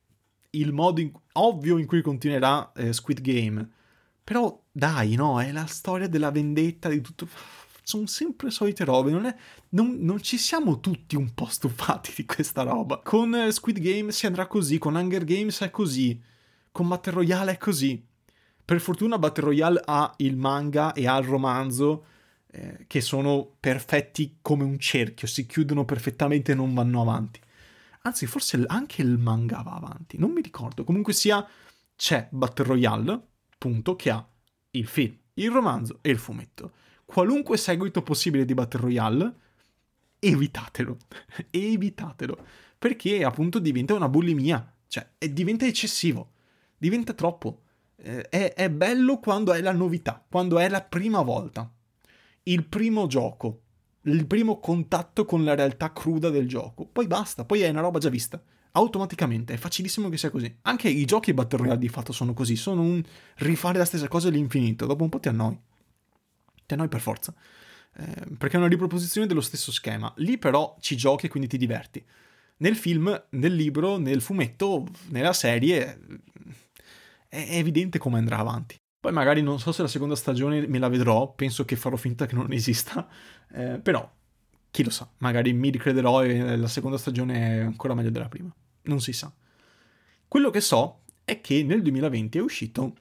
il 0.49 0.73
modo 0.73 1.01
in, 1.01 1.11
ovvio 1.33 1.77
in 1.77 1.85
cui 1.85 2.01
continuerà 2.01 2.71
eh, 2.71 2.91
Squid 2.91 3.21
Game. 3.21 3.69
Però 4.23 4.63
dai, 4.71 5.13
no, 5.13 5.39
è 5.39 5.51
la 5.51 5.67
storia 5.67 6.07
della 6.07 6.31
vendetta 6.31 6.89
di 6.89 7.01
tutto 7.01 7.27
sono 7.89 8.05
sempre 8.05 8.51
solite 8.51 8.85
robe, 8.85 9.09
non, 9.09 9.25
è, 9.25 9.35
non, 9.69 9.97
non, 9.99 10.21
ci 10.21 10.37
siamo 10.37 10.79
tutti 10.79 11.15
un 11.15 11.33
po' 11.33 11.47
stufati 11.47 12.13
di 12.15 12.23
questa 12.23 12.61
roba. 12.61 13.01
Con 13.03 13.33
eh, 13.33 13.51
Squid 13.51 13.79
Game 13.79 14.11
si 14.11 14.27
andrà 14.27 14.45
così, 14.45 14.77
con 14.77 14.93
Hunger 14.93 15.23
Games 15.23 15.59
è 15.61 15.71
così, 15.71 16.21
con 16.71 16.87
Battle 16.87 17.13
Royale 17.13 17.53
è 17.53 17.57
così. 17.57 18.05
Per 18.63 18.79
fortuna 18.79 19.17
Battle 19.17 19.45
Royale 19.45 19.81
ha 19.83 20.13
il 20.17 20.37
manga 20.37 20.93
e 20.93 21.07
ha 21.07 21.17
il 21.17 21.25
romanzo 21.25 22.05
eh, 22.51 22.85
che 22.85 23.01
sono 23.01 23.55
perfetti 23.59 24.37
come 24.39 24.63
un 24.63 24.77
cerchio, 24.77 25.27
si 25.27 25.47
chiudono 25.47 25.83
perfettamente 25.83 26.51
e 26.51 26.55
non 26.55 26.75
vanno 26.75 27.01
avanti. 27.01 27.41
Anzi, 28.03 28.27
forse 28.27 28.63
anche 28.67 29.01
il 29.01 29.17
manga 29.17 29.63
va 29.63 29.73
avanti, 29.73 30.19
non 30.19 30.29
mi 30.29 30.41
ricordo. 30.41 30.83
Comunque 30.83 31.13
sia, 31.13 31.43
c'è 31.95 32.27
Battle 32.29 32.65
Royale, 32.65 33.19
punto, 33.57 33.95
che 33.95 34.11
ha 34.11 34.23
il 34.71 34.85
film, 34.85 35.17
il 35.33 35.49
romanzo 35.49 35.97
e 36.03 36.11
il 36.11 36.19
fumetto 36.19 36.73
qualunque 37.09 37.57
seguito 37.57 38.03
possibile 38.03 38.45
di 38.45 38.53
Battle 38.53 38.81
Royale, 38.81 39.33
evitatelo. 40.19 40.95
evitatelo. 41.49 42.37
Perché 42.77 43.23
appunto 43.23 43.57
diventa 43.57 43.95
una 43.95 44.07
bulimia. 44.07 44.71
Cioè, 44.87 45.09
diventa 45.31 45.65
eccessivo. 45.65 46.33
Diventa 46.77 47.13
troppo. 47.13 47.61
Eh, 47.95 48.29
è, 48.29 48.53
è 48.53 48.69
bello 48.69 49.17
quando 49.17 49.53
è 49.53 49.61
la 49.61 49.71
novità, 49.71 50.23
quando 50.29 50.59
è 50.59 50.69
la 50.69 50.83
prima 50.83 51.23
volta. 51.23 51.67
Il 52.43 52.65
primo 52.65 53.07
gioco, 53.07 53.61
il 54.03 54.27
primo 54.27 54.59
contatto 54.59 55.25
con 55.25 55.43
la 55.43 55.55
realtà 55.55 55.91
cruda 55.91 56.29
del 56.29 56.47
gioco. 56.47 56.85
Poi 56.85 57.07
basta, 57.07 57.43
poi 57.43 57.61
è 57.61 57.69
una 57.69 57.81
roba 57.81 57.97
già 57.97 58.09
vista. 58.09 58.39
Automaticamente, 58.73 59.55
è 59.55 59.57
facilissimo 59.57 60.09
che 60.09 60.17
sia 60.17 60.29
così. 60.29 60.57
Anche 60.61 60.89
i 60.89 61.05
giochi 61.05 61.33
Battle 61.33 61.57
Royale 61.57 61.79
di 61.79 61.89
fatto 61.89 62.13
sono 62.13 62.33
così, 62.33 62.55
sono 62.55 62.81
un 62.81 63.01
rifare 63.37 63.79
la 63.79 63.85
stessa 63.85 64.07
cosa 64.07 64.27
all'infinito, 64.27 64.85
dopo 64.85 65.03
un 65.03 65.09
po' 65.09 65.19
ti 65.19 65.27
annoi. 65.27 65.59
Ti 66.69 66.75
annoi 66.75 66.87
per 66.87 67.01
forza. 67.01 67.33
Eh, 67.95 68.35
perché 68.37 68.55
è 68.55 68.59
una 68.59 68.67
riproposizione 68.67 69.25
dello 69.25 69.41
stesso 69.41 69.71
schema. 69.71 70.13
Lì 70.17 70.37
però 70.37 70.77
ci 70.79 70.95
giochi 70.95 71.25
e 71.25 71.29
quindi 71.29 71.49
ti 71.49 71.57
diverti. 71.57 72.05
Nel 72.57 72.75
film, 72.75 73.25
nel 73.31 73.55
libro, 73.55 73.97
nel 73.97 74.21
fumetto, 74.21 74.85
nella 75.07 75.33
serie 75.33 75.99
è 77.27 77.57
evidente 77.57 77.97
come 77.97 78.19
andrà 78.19 78.37
avanti. 78.37 78.75
Poi 78.99 79.11
magari 79.11 79.41
non 79.41 79.59
so 79.59 79.71
se 79.71 79.81
la 79.81 79.87
seconda 79.87 80.15
stagione 80.15 80.67
me 80.67 80.77
la 80.77 80.89
vedrò, 80.89 81.33
penso 81.33 81.65
che 81.65 81.75
farò 81.75 81.95
finta 81.95 82.25
che 82.25 82.35
non 82.35 82.51
esista, 82.51 83.07
eh, 83.53 83.79
però 83.79 84.07
chi 84.69 84.83
lo 84.83 84.89
sa, 84.89 85.09
magari 85.19 85.53
mi 85.53 85.69
ricrederò 85.69 86.23
e 86.23 86.57
la 86.57 86.67
seconda 86.67 86.97
stagione 86.97 87.39
è 87.39 87.59
ancora 87.61 87.95
meglio 87.95 88.11
della 88.11 88.27
prima, 88.27 88.53
non 88.83 88.99
si 88.99 89.13
sa. 89.13 89.33
Quello 90.27 90.49
che 90.51 90.61
so 90.61 91.03
è 91.23 91.39
che 91.41 91.63
nel 91.63 91.81
2020 91.81 92.37
è 92.37 92.41
uscito 92.41 92.93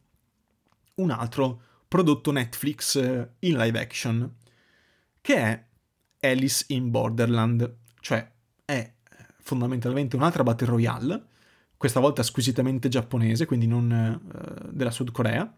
un 0.95 1.11
altro 1.11 1.63
prodotto 1.89 2.31
Netflix 2.31 2.97
eh, 2.97 3.31
in 3.41 3.57
live 3.57 3.81
action, 3.81 4.35
che 5.21 5.37
è 5.37 5.67
Alice 6.21 6.65
in 6.69 6.91
Borderland, 6.91 7.77
cioè 8.01 8.31
è 8.65 8.93
fondamentalmente 9.41 10.15
un'altra 10.15 10.43
Battle 10.43 10.67
Royale, 10.67 11.27
questa 11.79 12.01
volta 12.01 12.23
squisitamente 12.23 12.89
giapponese, 12.89 13.47
quindi 13.47 13.67
non 13.67 14.21
uh, 14.21 14.69
della 14.71 14.91
Sud 14.91 15.11
Corea, 15.11 15.51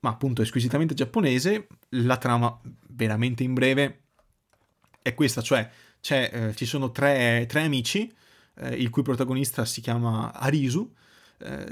ma 0.00 0.10
appunto 0.10 0.42
è 0.42 0.44
squisitamente 0.44 0.94
giapponese. 0.94 1.66
La 1.90 2.16
trama, 2.18 2.60
veramente 2.88 3.42
in 3.42 3.54
breve, 3.54 4.02
è 5.00 5.14
questa, 5.14 5.40
cioè 5.40 5.70
eh, 6.00 6.54
ci 6.54 6.66
sono 6.66 6.90
tre, 6.90 7.46
tre 7.48 7.62
amici, 7.62 8.12
eh, 8.56 8.74
il 8.74 8.90
cui 8.90 9.02
protagonista 9.02 9.64
si 9.64 9.80
chiama 9.80 10.32
Arisu, 10.32 10.94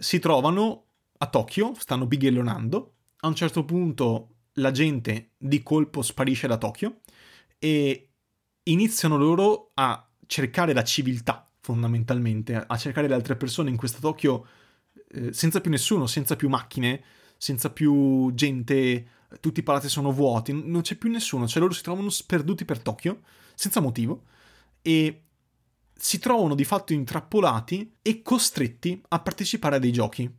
si 0.00 0.18
trovano 0.18 0.86
a 1.18 1.26
Tokyo, 1.28 1.74
stanno 1.78 2.06
bighellonando, 2.06 2.94
a 3.20 3.28
un 3.28 3.34
certo 3.34 3.64
punto 3.64 4.28
la 4.54 4.70
gente 4.70 5.32
di 5.36 5.62
colpo 5.62 6.02
sparisce 6.02 6.46
da 6.46 6.56
Tokyo 6.56 7.00
e 7.58 8.08
iniziano 8.64 9.16
loro 9.16 9.70
a 9.74 10.08
cercare 10.26 10.72
la 10.72 10.84
civiltà 10.84 11.48
fondamentalmente, 11.60 12.54
a 12.54 12.76
cercare 12.76 13.08
le 13.08 13.14
altre 13.14 13.36
persone 13.36 13.70
in 13.70 13.76
questa 13.76 13.98
Tokyo 13.98 14.46
eh, 15.12 15.32
senza 15.32 15.60
più 15.60 15.70
nessuno, 15.70 16.06
senza 16.06 16.36
più 16.36 16.48
macchine, 16.48 17.02
senza 17.36 17.70
più 17.70 18.32
gente, 18.34 19.08
tutti 19.40 19.60
i 19.60 19.62
palazzi 19.62 19.88
sono 19.88 20.12
vuoti, 20.12 20.52
non 20.52 20.82
c'è 20.82 20.96
più 20.96 21.10
nessuno, 21.10 21.46
cioè 21.46 21.60
loro 21.60 21.74
si 21.74 21.82
trovano 21.82 22.10
sperduti 22.10 22.64
per 22.64 22.80
Tokyo, 22.80 23.20
senza 23.54 23.80
motivo, 23.80 24.24
e 24.82 25.24
si 25.92 26.18
trovano 26.18 26.54
di 26.54 26.64
fatto 26.64 26.92
intrappolati 26.92 27.96
e 28.00 28.22
costretti 28.22 29.00
a 29.08 29.20
partecipare 29.20 29.76
a 29.76 29.78
dei 29.78 29.92
giochi 29.92 30.30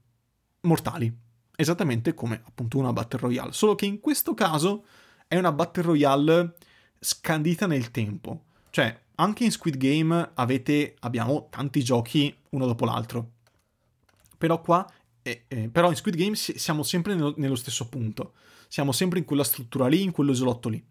mortali, 0.62 1.16
esattamente 1.62 2.14
come 2.14 2.42
appunto 2.46 2.78
una 2.78 2.94
Battle 2.94 3.20
Royale, 3.20 3.52
solo 3.54 3.76
che 3.76 3.86
in 3.86 4.00
questo 4.00 4.34
caso 4.34 4.86
è 5.28 5.38
una 5.38 5.52
Battle 5.52 5.84
Royale 5.84 6.56
scandita 7.00 7.66
nel 7.68 7.92
tempo, 7.92 8.44
cioè 8.70 9.00
anche 9.16 9.44
in 9.44 9.52
Squid 9.52 9.78
Game 9.78 10.32
avete, 10.34 10.96
abbiamo 11.00 11.48
tanti 11.50 11.84
giochi 11.84 12.36
uno 12.50 12.66
dopo 12.66 12.86
l'altro. 12.86 13.34
Però 14.38 14.60
qua, 14.62 14.90
eh, 15.22 15.44
eh, 15.48 15.70
però 15.70 15.90
in 15.90 15.96
Squid 15.96 16.16
Game 16.16 16.36
siamo 16.36 16.82
sempre 16.82 17.14
nello, 17.14 17.56
stesso 17.56 17.88
punto. 17.88 18.34
Siamo 18.68 18.92
sempre 18.92 19.20
in 19.20 19.26
quella 19.26 19.44
struttura 19.44 19.88
lì, 19.88 20.02
in 20.02 20.12
quell'isolotto 20.12 20.70
lì. 20.70 20.84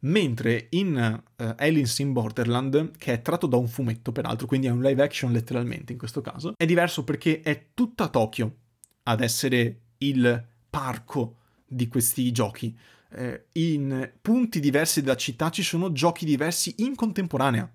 Mentre 0.00 0.68
in 0.70 1.20
uh, 1.36 1.54
Aliens 1.56 1.98
in 1.98 2.12
Borderland, 2.12 2.96
che 2.96 3.14
è 3.14 3.22
tratto 3.22 3.48
da 3.48 3.56
un 3.56 3.66
fumetto 3.66 4.12
peraltro, 4.12 4.46
quindi 4.46 4.68
è 4.68 4.70
un 4.70 4.80
live 4.80 5.02
action 5.02 5.32
letteralmente 5.32 5.90
in 5.90 5.98
questo 5.98 6.20
caso, 6.20 6.52
è 6.56 6.66
diverso 6.66 7.02
perché 7.02 7.40
è 7.42 7.70
tutta 7.74 8.06
Tokyo 8.06 8.54
ad 9.02 9.20
essere 9.20 9.80
il 9.98 10.46
parco 10.68 11.36
di 11.66 11.88
questi 11.88 12.30
giochi 12.32 12.76
eh, 13.10 13.46
in 13.52 14.12
punti 14.20 14.60
diversi 14.60 15.00
della 15.00 15.16
città 15.16 15.50
ci 15.50 15.62
sono 15.62 15.92
giochi 15.92 16.24
diversi 16.24 16.74
in 16.78 16.94
contemporanea. 16.94 17.70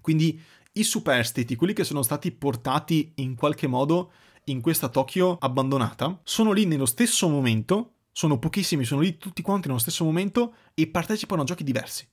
Quindi 0.00 0.40
i 0.72 0.82
superstiti, 0.82 1.56
quelli 1.56 1.72
che 1.72 1.84
sono 1.84 2.02
stati 2.02 2.30
portati 2.30 3.12
in 3.16 3.34
qualche 3.34 3.66
modo 3.66 4.12
in 4.44 4.60
questa 4.60 4.88
Tokyo 4.88 5.36
abbandonata, 5.40 6.20
sono 6.22 6.52
lì 6.52 6.66
nello 6.66 6.86
stesso 6.86 7.28
momento, 7.28 7.94
sono 8.12 8.38
pochissimi, 8.38 8.84
sono 8.84 9.00
lì 9.00 9.16
tutti 9.16 9.42
quanti 9.42 9.66
nello 9.68 9.80
stesso 9.80 10.04
momento 10.04 10.54
e 10.74 10.86
partecipano 10.86 11.42
a 11.42 11.44
giochi 11.44 11.64
diversi. 11.64 12.06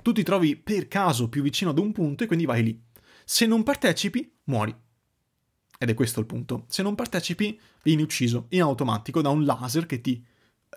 Tu 0.00 0.12
ti 0.12 0.22
trovi 0.22 0.56
per 0.56 0.88
caso 0.88 1.28
più 1.28 1.42
vicino 1.42 1.70
ad 1.70 1.78
un 1.78 1.92
punto 1.92 2.24
e 2.24 2.26
quindi 2.26 2.46
vai 2.46 2.62
lì. 2.62 2.82
Se 3.24 3.46
non 3.46 3.62
partecipi, 3.62 4.32
muori. 4.44 4.74
Ed 5.82 5.90
è 5.90 5.94
questo 5.94 6.20
il 6.20 6.26
punto. 6.26 6.66
Se 6.68 6.80
non 6.80 6.94
partecipi, 6.94 7.58
vieni 7.82 8.02
ucciso 8.02 8.46
in 8.50 8.60
automatico 8.60 9.20
da 9.20 9.30
un 9.30 9.44
laser 9.44 9.84
che 9.84 10.00
ti 10.00 10.24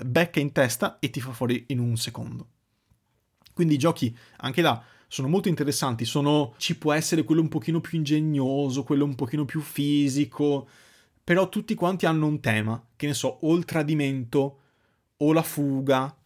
becca 0.03 0.39
in 0.39 0.51
testa 0.51 0.97
e 0.97 1.11
ti 1.11 1.21
fa 1.21 1.31
fuori 1.31 1.65
in 1.67 1.77
un 1.77 1.95
secondo. 1.95 2.47
Quindi 3.53 3.75
i 3.75 3.77
giochi 3.77 4.17
anche 4.37 4.63
là 4.63 4.83
sono 5.07 5.27
molto 5.27 5.47
interessanti, 5.47 6.05
sono, 6.05 6.55
ci 6.57 6.75
può 6.75 6.91
essere 6.91 7.23
quello 7.23 7.41
un 7.41 7.49
pochino 7.49 7.81
più 7.81 7.99
ingegnoso, 7.99 8.81
quello 8.81 9.05
un 9.05 9.13
pochino 9.13 9.45
più 9.45 9.61
fisico, 9.61 10.67
però 11.23 11.49
tutti 11.49 11.75
quanti 11.75 12.07
hanno 12.07 12.25
un 12.25 12.39
tema, 12.39 12.83
che 12.95 13.05
ne 13.05 13.13
so, 13.13 13.37
o 13.41 13.55
il 13.55 13.63
tradimento 13.63 14.59
o 15.17 15.33
la 15.33 15.43
fuga. 15.43 16.17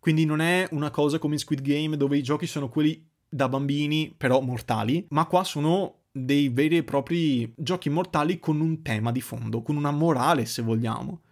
Quindi 0.00 0.24
non 0.24 0.40
è 0.40 0.66
una 0.72 0.90
cosa 0.90 1.20
come 1.20 1.34
in 1.34 1.40
Squid 1.40 1.62
Game 1.62 1.96
dove 1.96 2.16
i 2.16 2.24
giochi 2.24 2.48
sono 2.48 2.68
quelli 2.68 3.08
da 3.28 3.48
bambini, 3.48 4.12
però 4.16 4.40
mortali, 4.40 5.06
ma 5.10 5.26
qua 5.26 5.44
sono 5.44 6.05
dei 6.16 6.48
veri 6.48 6.78
e 6.78 6.84
propri 6.84 7.52
giochi 7.56 7.90
mortali 7.90 8.38
con 8.38 8.60
un 8.60 8.82
tema 8.82 9.12
di 9.12 9.20
fondo, 9.20 9.62
con 9.62 9.76
una 9.76 9.90
morale 9.90 10.46
se 10.46 10.62
vogliamo. 10.62 11.22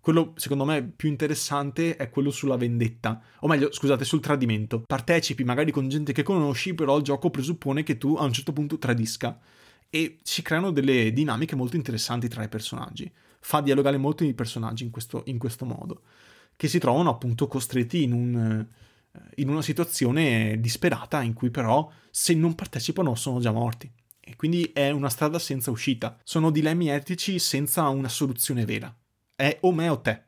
Quello, 0.00 0.32
secondo 0.36 0.64
me, 0.64 0.82
più 0.84 1.08
interessante 1.08 1.96
è 1.96 2.08
quello 2.08 2.30
sulla 2.30 2.56
vendetta. 2.56 3.20
O 3.40 3.48
meglio, 3.48 3.72
scusate, 3.72 4.04
sul 4.04 4.20
tradimento. 4.20 4.82
Partecipi 4.86 5.44
magari 5.44 5.70
con 5.70 5.88
gente 5.88 6.12
che 6.12 6.22
conosci, 6.22 6.74
però 6.74 6.96
il 6.96 7.02
gioco 7.02 7.30
presuppone 7.30 7.82
che 7.82 7.98
tu 7.98 8.14
a 8.14 8.24
un 8.24 8.32
certo 8.32 8.52
punto 8.52 8.78
tradisca. 8.78 9.38
E 9.90 10.18
si 10.22 10.42
creano 10.42 10.70
delle 10.70 11.12
dinamiche 11.12 11.56
molto 11.56 11.76
interessanti 11.76 12.28
tra 12.28 12.42
i 12.42 12.48
personaggi. 12.48 13.10
Fa 13.40 13.60
dialogare 13.60 13.98
molto 13.98 14.24
i 14.24 14.34
personaggi 14.34 14.84
in 14.84 14.90
questo, 14.90 15.22
in 15.26 15.38
questo 15.38 15.64
modo. 15.64 16.02
Che 16.56 16.68
si 16.68 16.78
trovano 16.78 17.10
appunto 17.10 17.46
costretti 17.46 18.02
in 18.02 18.12
un 18.12 18.66
in 19.36 19.48
una 19.48 19.62
situazione 19.62 20.60
disperata 20.60 21.22
in 21.22 21.32
cui 21.32 21.50
però 21.50 21.90
se 22.10 22.34
non 22.34 22.54
partecipano 22.54 23.14
sono 23.14 23.40
già 23.40 23.50
morti. 23.50 23.90
E 24.28 24.36
quindi 24.36 24.70
è 24.72 24.90
una 24.90 25.08
strada 25.08 25.38
senza 25.38 25.70
uscita. 25.70 26.18
Sono 26.22 26.50
dilemmi 26.50 26.88
etici 26.88 27.38
senza 27.38 27.88
una 27.88 28.08
soluzione 28.08 28.64
vera 28.64 28.94
è 29.38 29.56
o 29.60 29.72
me 29.72 29.88
o 29.88 30.00
te. 30.00 30.24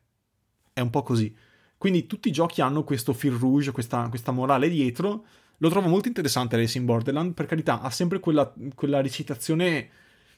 È 0.73 0.79
un 0.79 0.91
po' 0.91 1.03
così. 1.03 1.35
Quindi 1.77 2.07
tutti 2.07 2.29
i 2.29 2.33
giochi 2.33 2.61
hanno 2.61 2.85
questo 2.85 3.13
fil 3.13 3.33
rouge, 3.33 3.73
questa, 3.73 4.09
questa 4.09 4.31
morale 4.31 4.69
dietro. 4.69 5.25
Lo 5.57 5.69
trovo 5.69 5.89
molto 5.89 6.07
interessante 6.07 6.57
Racing 6.57 6.85
Borderland, 6.85 7.33
per 7.35 7.47
carità, 7.47 7.81
ha 7.81 7.91
sempre 7.91 8.21
quella, 8.21 8.55
quella 8.77 9.01
recitazione 9.01 9.91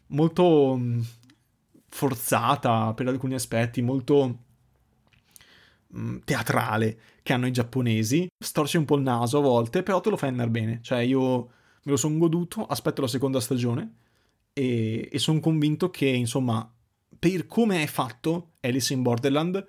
molto 0.07 0.75
mm, 0.79 1.01
forzata 1.89 2.95
per 2.95 3.09
alcuni 3.09 3.35
aspetti, 3.35 3.83
molto 3.83 4.39
mm, 5.95 6.19
teatrale 6.25 6.99
che 7.23 7.35
hanno 7.35 7.47
i 7.47 7.53
giapponesi. 7.53 8.27
Storce 8.43 8.79
un 8.79 8.87
po' 8.87 8.97
il 8.97 9.03
naso 9.03 9.39
a 9.39 9.43
volte, 9.43 9.83
però 9.83 10.01
te 10.01 10.09
lo 10.09 10.17
fai 10.17 10.31
andare 10.31 10.49
bene. 10.49 10.79
Cioè 10.81 11.01
io 11.01 11.51
me 11.85 11.91
lo 11.91 11.97
sono 11.97 12.19
goduto, 12.19 12.65
aspetto 12.67 13.01
la 13.01 13.09
seconda 13.09 13.41
stagione 13.41 13.95
e, 14.53 15.09
e 15.11 15.19
sono 15.19 15.41
convinto 15.41 15.91
che, 15.91 16.07
insomma, 16.07 16.71
per 17.19 17.47
come 17.47 17.83
è 17.83 17.87
fatto 17.87 18.53
Alice 18.61 18.93
in 18.93 19.03
Borderland 19.03 19.67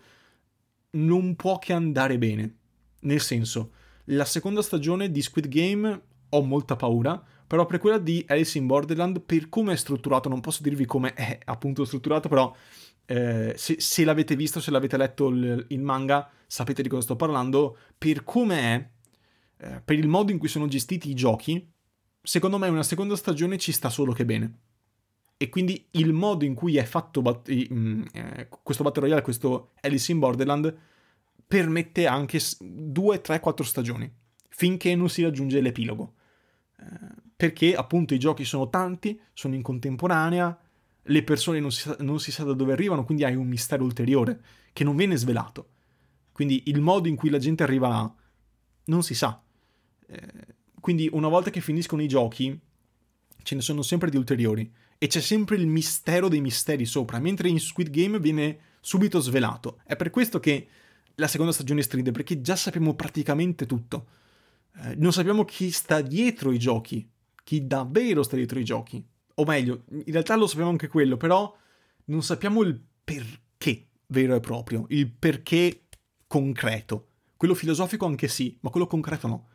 non 0.92 1.36
può 1.36 1.58
che 1.60 1.74
andare 1.74 2.18
bene. 2.18 2.56
Nel 3.02 3.22
senso, 3.22 3.72
la 4.06 4.26
seconda 4.26 4.62
stagione 4.62 5.12
di 5.12 5.22
Squid 5.22 5.48
Game 5.48 6.02
ho 6.30 6.42
molta 6.44 6.76
paura, 6.76 7.22
però 7.46 7.66
per 7.66 7.80
quella 7.80 7.98
di 7.98 8.24
Alice 8.28 8.58
in 8.58 8.68
Borderland, 8.68 9.22
per 9.22 9.50
come 9.50 9.74
è 9.74 9.76
strutturato, 9.76 10.30
non 10.30 10.42
posso 10.42 10.64
dirvi 10.64 10.86
come 10.86 11.14
è 11.14 11.40
appunto 11.46 11.86
strutturato, 11.86 12.30
però 12.30 12.54
eh, 13.06 13.54
se, 13.58 13.76
se, 13.80 14.04
l'avete 14.04 14.36
visto, 14.36 14.60
se 14.60 14.72
l'avete 14.72 14.98
letto 14.98 15.28
il, 15.30 15.66
il, 15.70 15.82
manga, 15.82 16.30
sapete 16.48 16.82
di 16.82 16.90
cosa 16.90 17.02
sto 17.02 17.16
parlando, 17.16 17.78
per 17.98 18.24
come 18.24 18.60
è, 18.60 18.90
eh, 19.66 19.82
per 19.84 19.98
il 19.98 20.08
modo 20.08 20.32
in 20.32 20.38
cui 20.38 20.48
sono 20.48 20.68
gestiti 20.68 21.10
i 21.10 21.16
giochi, 21.16 21.73
secondo 22.24 22.58
me 22.58 22.70
una 22.70 22.84
seconda 22.84 23.16
stagione 23.16 23.58
ci 23.58 23.74
sta 23.74 23.90
solo 23.90 24.14
che 24.14 24.26
bene 24.26 24.60
e 25.44 25.50
quindi 25.50 25.88
il 25.92 26.14
modo 26.14 26.46
in 26.46 26.54
cui 26.54 26.78
è 26.78 26.86
fatto 26.86 27.22
bat- 27.22 27.50
eh, 27.50 28.48
questo 28.64 28.84
Battle 28.84 29.02
Royale, 29.02 29.22
questo 29.22 29.72
Alice 29.82 30.10
in 30.10 30.20
Borderland, 30.20 30.74
permette 31.46 32.08
anche 32.08 32.40
2, 32.60 33.20
3, 33.20 33.40
4 33.42 33.66
stagioni, 33.66 34.10
finché 34.48 34.96
non 34.96 35.10
si 35.10 35.22
raggiunge 35.22 35.60
l'epilogo. 35.60 36.14
Eh, 36.80 36.84
perché 37.36 37.76
appunto 37.76 38.14
i 38.14 38.20
giochi 38.20 38.46
sono 38.46 38.70
tanti, 38.70 39.20
sono 39.34 39.54
in 39.56 39.62
contemporanea, 39.62 40.58
le 41.02 41.24
persone 41.24 41.60
non 41.60 41.74
si, 41.74 41.94
non 42.00 42.22
si 42.22 42.32
sa 42.32 42.46
da 42.46 42.54
dove 42.54 42.72
arrivano, 42.72 43.04
quindi 43.04 43.26
hai 43.26 43.36
un 43.36 43.48
mistero 43.48 43.84
ulteriore 43.84 44.42
che 44.72 44.86
non 44.86 44.96
viene 44.96 45.18
svelato. 45.18 45.72
Quindi 46.32 46.64
il 46.68 46.80
modo 46.80 47.10
in 47.10 47.18
cui 47.18 47.30
la 47.30 47.38
gente 47.38 47.64
arriva 47.64 48.16
non 48.86 49.04
si 49.04 49.14
sa. 49.14 49.44
Eh, 50.08 50.53
quindi 50.84 51.08
una 51.14 51.30
volta 51.30 51.50
che 51.50 51.62
finiscono 51.62 52.02
i 52.02 52.10
giochi, 52.10 52.60
ce 53.42 53.56
ne 53.56 53.62
sono 53.62 53.82
sempre 53.82 54.10
di 54.10 54.18
ulteriori 54.18 54.70
e 54.98 55.08
c'è 55.08 55.22
sempre 55.22 55.56
il 55.56 55.66
mistero 55.66 56.28
dei 56.28 56.42
misteri 56.42 56.84
sopra, 56.84 57.20
mentre 57.20 57.48
in 57.48 57.58
Squid 57.58 57.90
Game 57.90 58.20
viene 58.20 58.60
subito 58.82 59.22
svelato. 59.22 59.80
È 59.86 59.96
per 59.96 60.10
questo 60.10 60.42
che 60.42 60.68
la 61.16 61.30
seconda 61.30 61.54
stagione 61.54 61.84
stride, 61.84 62.12
perché 62.12 62.42
già 62.42 62.58
sappiamo 62.58 62.96
praticamente 62.96 63.66
tutto. 63.66 64.08
Eh, 64.76 64.96
non 64.96 65.14
sappiamo 65.14 65.46
chi 65.46 65.72
sta 65.72 66.02
dietro 66.02 66.52
i 66.52 66.60
giochi, 66.60 67.10
chi 67.46 67.66
davvero 67.66 68.22
sta 68.22 68.36
dietro 68.36 68.60
i 68.60 68.66
giochi. 68.66 69.02
O 69.36 69.46
meglio, 69.46 69.86
in 69.90 70.12
realtà 70.12 70.36
lo 70.36 70.48
sappiamo 70.48 70.72
anche 70.72 70.90
quello, 70.90 71.16
però 71.16 71.56
non 72.08 72.24
sappiamo 72.24 72.62
il 72.62 72.78
perché 73.02 73.88
vero 74.08 74.36
e 74.36 74.42
proprio, 74.42 74.84
il 74.90 75.10
perché 75.10 75.84
concreto. 76.28 77.08
Quello 77.38 77.56
filosofico 77.56 78.06
anche 78.06 78.28
sì, 78.28 78.58
ma 78.60 78.70
quello 78.70 78.86
concreto 78.86 79.28
no. 79.28 79.48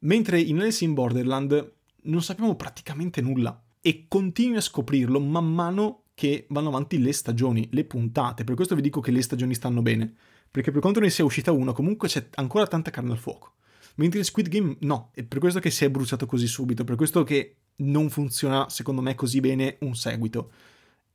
Mentre 0.00 0.40
in 0.40 0.60
Alice 0.60 0.84
in 0.84 0.94
Borderland 0.94 1.72
non 2.02 2.22
sappiamo 2.22 2.54
praticamente 2.56 3.20
nulla 3.20 3.62
e 3.80 4.06
continui 4.08 4.56
a 4.56 4.60
scoprirlo 4.60 5.20
man 5.20 5.52
mano 5.52 6.04
che 6.14 6.46
vanno 6.48 6.68
avanti 6.68 7.00
le 7.00 7.12
stagioni, 7.12 7.68
le 7.72 7.84
puntate. 7.84 8.44
Per 8.44 8.54
questo 8.54 8.74
vi 8.74 8.82
dico 8.82 9.00
che 9.00 9.10
le 9.10 9.22
stagioni 9.22 9.54
stanno 9.54 9.82
bene, 9.82 10.14
perché 10.50 10.70
per 10.70 10.80
quanto 10.80 11.00
ne 11.00 11.10
sia 11.10 11.24
uscita 11.24 11.52
una, 11.52 11.72
comunque 11.72 12.08
c'è 12.08 12.28
ancora 12.34 12.66
tanta 12.66 12.90
carne 12.90 13.12
al 13.12 13.18
fuoco. 13.18 13.54
Mentre 13.96 14.20
in 14.20 14.24
Squid 14.24 14.48
Game 14.48 14.76
no, 14.80 15.10
è 15.12 15.22
per 15.22 15.38
questo 15.38 15.60
che 15.60 15.70
si 15.70 15.84
è 15.84 15.90
bruciato 15.90 16.26
così 16.26 16.46
subito, 16.46 16.84
per 16.84 16.96
questo 16.96 17.22
che 17.24 17.56
non 17.76 18.10
funziona 18.10 18.68
secondo 18.68 19.00
me 19.00 19.14
così 19.14 19.40
bene 19.40 19.76
un 19.80 19.94
seguito. 19.94 20.50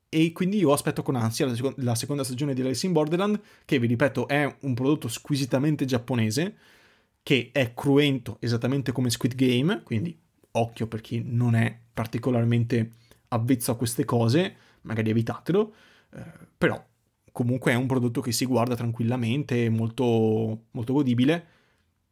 E 0.09 0.31
quindi 0.31 0.57
io 0.57 0.74
aspetto 0.74 1.03
con 1.03 1.15
ansia 1.15 1.45
la, 1.45 1.55
seco- 1.55 1.74
la 1.77 1.95
seconda 1.95 2.24
stagione 2.24 2.53
di 2.53 2.62
Alice 2.62 2.86
in 2.86 2.93
Borderland, 2.93 3.39
che 3.65 3.79
vi 3.79 3.88
ripeto 3.88 4.27
è 4.27 4.57
un 4.62 4.74
prodotto 4.74 5.07
squisitamente 5.07 5.86
giapponese, 5.86 6.55
che 7.23 7.49
è 7.51 7.73
cruento 7.73 8.38
esattamente 8.39 8.91
come 8.91 9.09
Squid 9.09 9.35
Game, 9.35 9.83
quindi 9.83 10.17
occhio 10.51 10.88
per 10.88 11.01
chi 11.01 11.21
non 11.23 11.55
è 11.55 11.77
particolarmente 11.93 12.91
avvezzo 13.29 13.71
a 13.71 13.75
queste 13.75 14.05
cose, 14.05 14.55
magari 14.81 15.09
evitatelo, 15.09 15.73
eh, 16.15 16.23
però 16.57 16.83
comunque 17.31 17.71
è 17.71 17.75
un 17.75 17.88
prodotto 17.88 18.21
che 18.21 18.31
si 18.31 18.45
guarda 18.45 18.75
tranquillamente, 18.75 19.69
molto, 19.69 20.65
molto 20.71 20.93
godibile, 20.93 21.47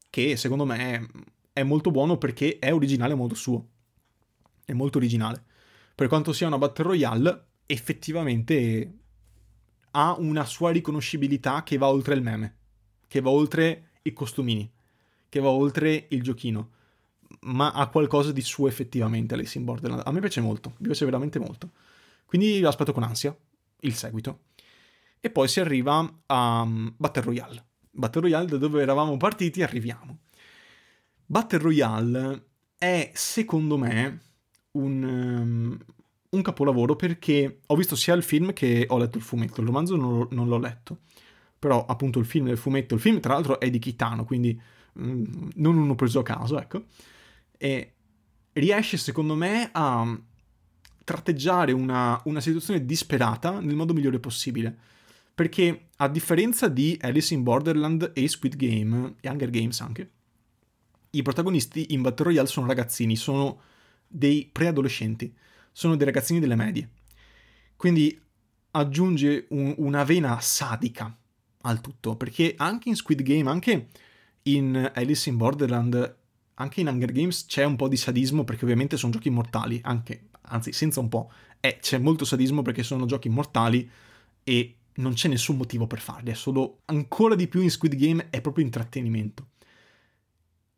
che 0.10 0.36
secondo 0.38 0.66
me 0.66 1.10
è 1.52 1.64
molto 1.64 1.92
buono 1.92 2.18
perché 2.18 2.60
è 2.60 2.74
originale 2.74 3.14
a 3.14 3.16
modo 3.16 3.36
suo, 3.36 3.68
è 4.64 4.74
molto 4.74 4.98
originale. 4.98 5.44
Per 5.96 6.08
quanto 6.08 6.32
sia 6.34 6.48
una 6.48 6.58
Battle 6.58 6.86
Royale, 6.86 7.46
effettivamente 7.66 8.94
ha 9.92 10.16
una 10.20 10.46
sua 10.46 10.72
riconoscibilità 10.72 11.64
che 11.64 11.78
va 11.78 11.88
oltre 11.88 12.14
il 12.14 12.22
meme, 12.22 12.56
che 13.08 13.20
va 13.20 13.30
oltre 13.32 13.90
i 14.04 14.14
costumini, 14.14 14.72
che 15.30 15.40
va 15.40 15.50
oltre 15.50 16.08
il 16.10 16.22
giochino, 16.22 16.72
ma 17.42 17.72
ha 17.72 17.88
qualcosa 17.88 18.32
di 18.32 18.42
suo 18.42 18.68
effettivamente 18.68 19.34
Alice 19.34 19.58
in 19.58 19.66
Borderland. 19.66 20.04
A 20.06 20.12
me 20.12 20.20
piace 20.20 20.42
molto, 20.42 20.74
mi 20.78 20.88
piace 20.88 21.06
veramente 21.06 21.40
molto. 21.40 21.72
Quindi 22.26 22.64
aspetto 22.64 22.94
con 22.94 23.04
ansia 23.04 23.36
il 23.82 23.94
seguito. 23.94 24.42
E 25.20 25.30
poi 25.30 25.48
si 25.48 25.60
arriva 25.60 26.22
a 26.26 26.62
um, 26.62 26.94
Battle 26.98 27.24
Royale. 27.24 27.66
Battle 27.90 28.22
Royale 28.22 28.46
da 28.48 28.58
dove 28.58 28.82
eravamo 28.82 29.18
partiti 29.18 29.64
arriviamo. 29.64 30.20
Battle 31.26 31.60
Royale 31.60 32.46
è 32.78 33.12
secondo 33.14 33.78
me 33.78 34.22
un, 34.72 35.04
um, 35.04 35.78
un 36.30 36.42
capolavoro 36.42 36.96
perché 36.96 37.62
ho 37.66 37.76
visto 37.76 37.96
sia 37.96 38.14
il 38.14 38.24
film 38.24 38.54
che 38.54 38.86
ho 38.88 38.98
letto 38.98 39.18
il 39.18 39.24
fumetto, 39.24 39.62
il 39.62 39.68
romanzo 39.68 39.96
non, 39.96 40.28
non 40.32 40.48
l'ho 40.48 40.60
letto, 40.60 41.00
però 41.58 41.86
appunto 41.86 42.20
il 42.20 42.26
film 42.26 42.48
e 42.48 42.52
il 42.52 42.58
fumetto, 42.58 42.94
il 42.94 43.02
film 43.02 43.20
tra 43.20 43.34
l'altro 43.34 43.60
è 43.60 43.70
di 43.70 43.80
Kitano, 43.80 44.26
quindi 44.26 44.54
mm, 44.54 44.87
non 44.98 45.78
uno 45.78 45.96
preso 45.96 46.20
a 46.20 46.24
caso, 46.24 46.60
ecco, 46.60 46.86
e 47.58 47.94
riesce 48.54 48.98
secondo 48.98 49.36
me 49.36 49.70
a 49.72 50.20
tratteggiare 51.04 51.72
una, 51.72 52.20
una 52.26 52.42
situazione 52.42 52.86
disperata 52.86 53.60
nel 53.60 53.76
modo 53.76 53.94
migliore 53.94 54.20
possibile. 54.20 54.76
Perché 55.34 55.90
a 55.98 56.08
differenza 56.10 56.68
di 56.68 56.98
Alice 57.00 57.34
in 57.34 57.44
Borderland 57.44 58.12
e 58.16 58.28
Squid 58.28 58.56
Game, 58.56 59.16
e 59.22 59.30
Hunger 59.30 59.52
Games 59.52 59.80
anche, 59.82 60.12
i 61.12 61.22
protagonisti 61.22 61.94
in 61.94 62.02
Battle 62.02 62.26
Royale 62.26 62.48
sono 62.48 62.66
ragazzini, 62.66 63.16
sono 63.16 63.62
dei 64.08 64.50
preadolescenti 64.52 65.34
sono 65.78 65.96
dei 65.96 66.08
ragazzini 66.08 66.40
delle 66.40 66.56
medie. 66.56 66.90
Quindi 67.76 68.20
aggiunge 68.72 69.46
un, 69.50 69.76
una 69.78 70.04
vena 70.04 70.40
sadica 70.42 71.16
al 71.62 71.82
tutto, 71.82 72.16
perché 72.16 72.56
anche 72.58 72.90
in 72.90 72.96
Squid 72.96 73.22
Game, 73.22 73.48
anche 73.48 73.90
in 74.56 74.92
Alice 74.94 75.30
in 75.30 75.38
Borderland, 75.38 76.18
anche 76.56 76.82
in 76.82 76.88
Hunger 76.88 77.12
Games 77.12 77.46
c'è 77.46 77.64
un 77.64 77.76
po' 77.76 77.88
di 77.88 77.98
sadismo 77.98 78.44
perché 78.44 78.64
ovviamente 78.64 78.98
sono 78.98 79.12
giochi 79.12 79.30
mortali, 79.30 79.80
anche, 79.84 80.30
anzi 80.42 80.72
senza 80.72 81.00
un 81.00 81.10
po', 81.10 81.32
eh, 81.60 81.78
c'è 81.82 81.98
molto 81.98 82.26
sadismo 82.26 82.62
perché 82.62 82.84
sono 82.84 83.06
giochi 83.06 83.30
mortali 83.30 83.90
e 84.44 84.76
non 84.96 85.14
c'è 85.14 85.28
nessun 85.28 85.58
motivo 85.58 85.88
per 85.88 86.00
farli, 86.00 86.32
è 86.32 86.36
solo 86.36 86.82
ancora 86.86 87.36
di 87.36 87.48
più 87.48 87.62
in 87.62 87.70
Squid 87.70 87.96
Game 87.96 88.28
è 88.30 88.42
proprio 88.42 88.66
intrattenimento. 88.66 89.50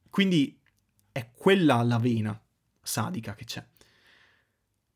Quindi 0.09 0.59
è 1.11 1.29
quella 1.33 1.81
la 1.83 1.97
vena 1.97 2.39
sadica 2.81 3.35
che 3.35 3.45
c'è 3.45 3.65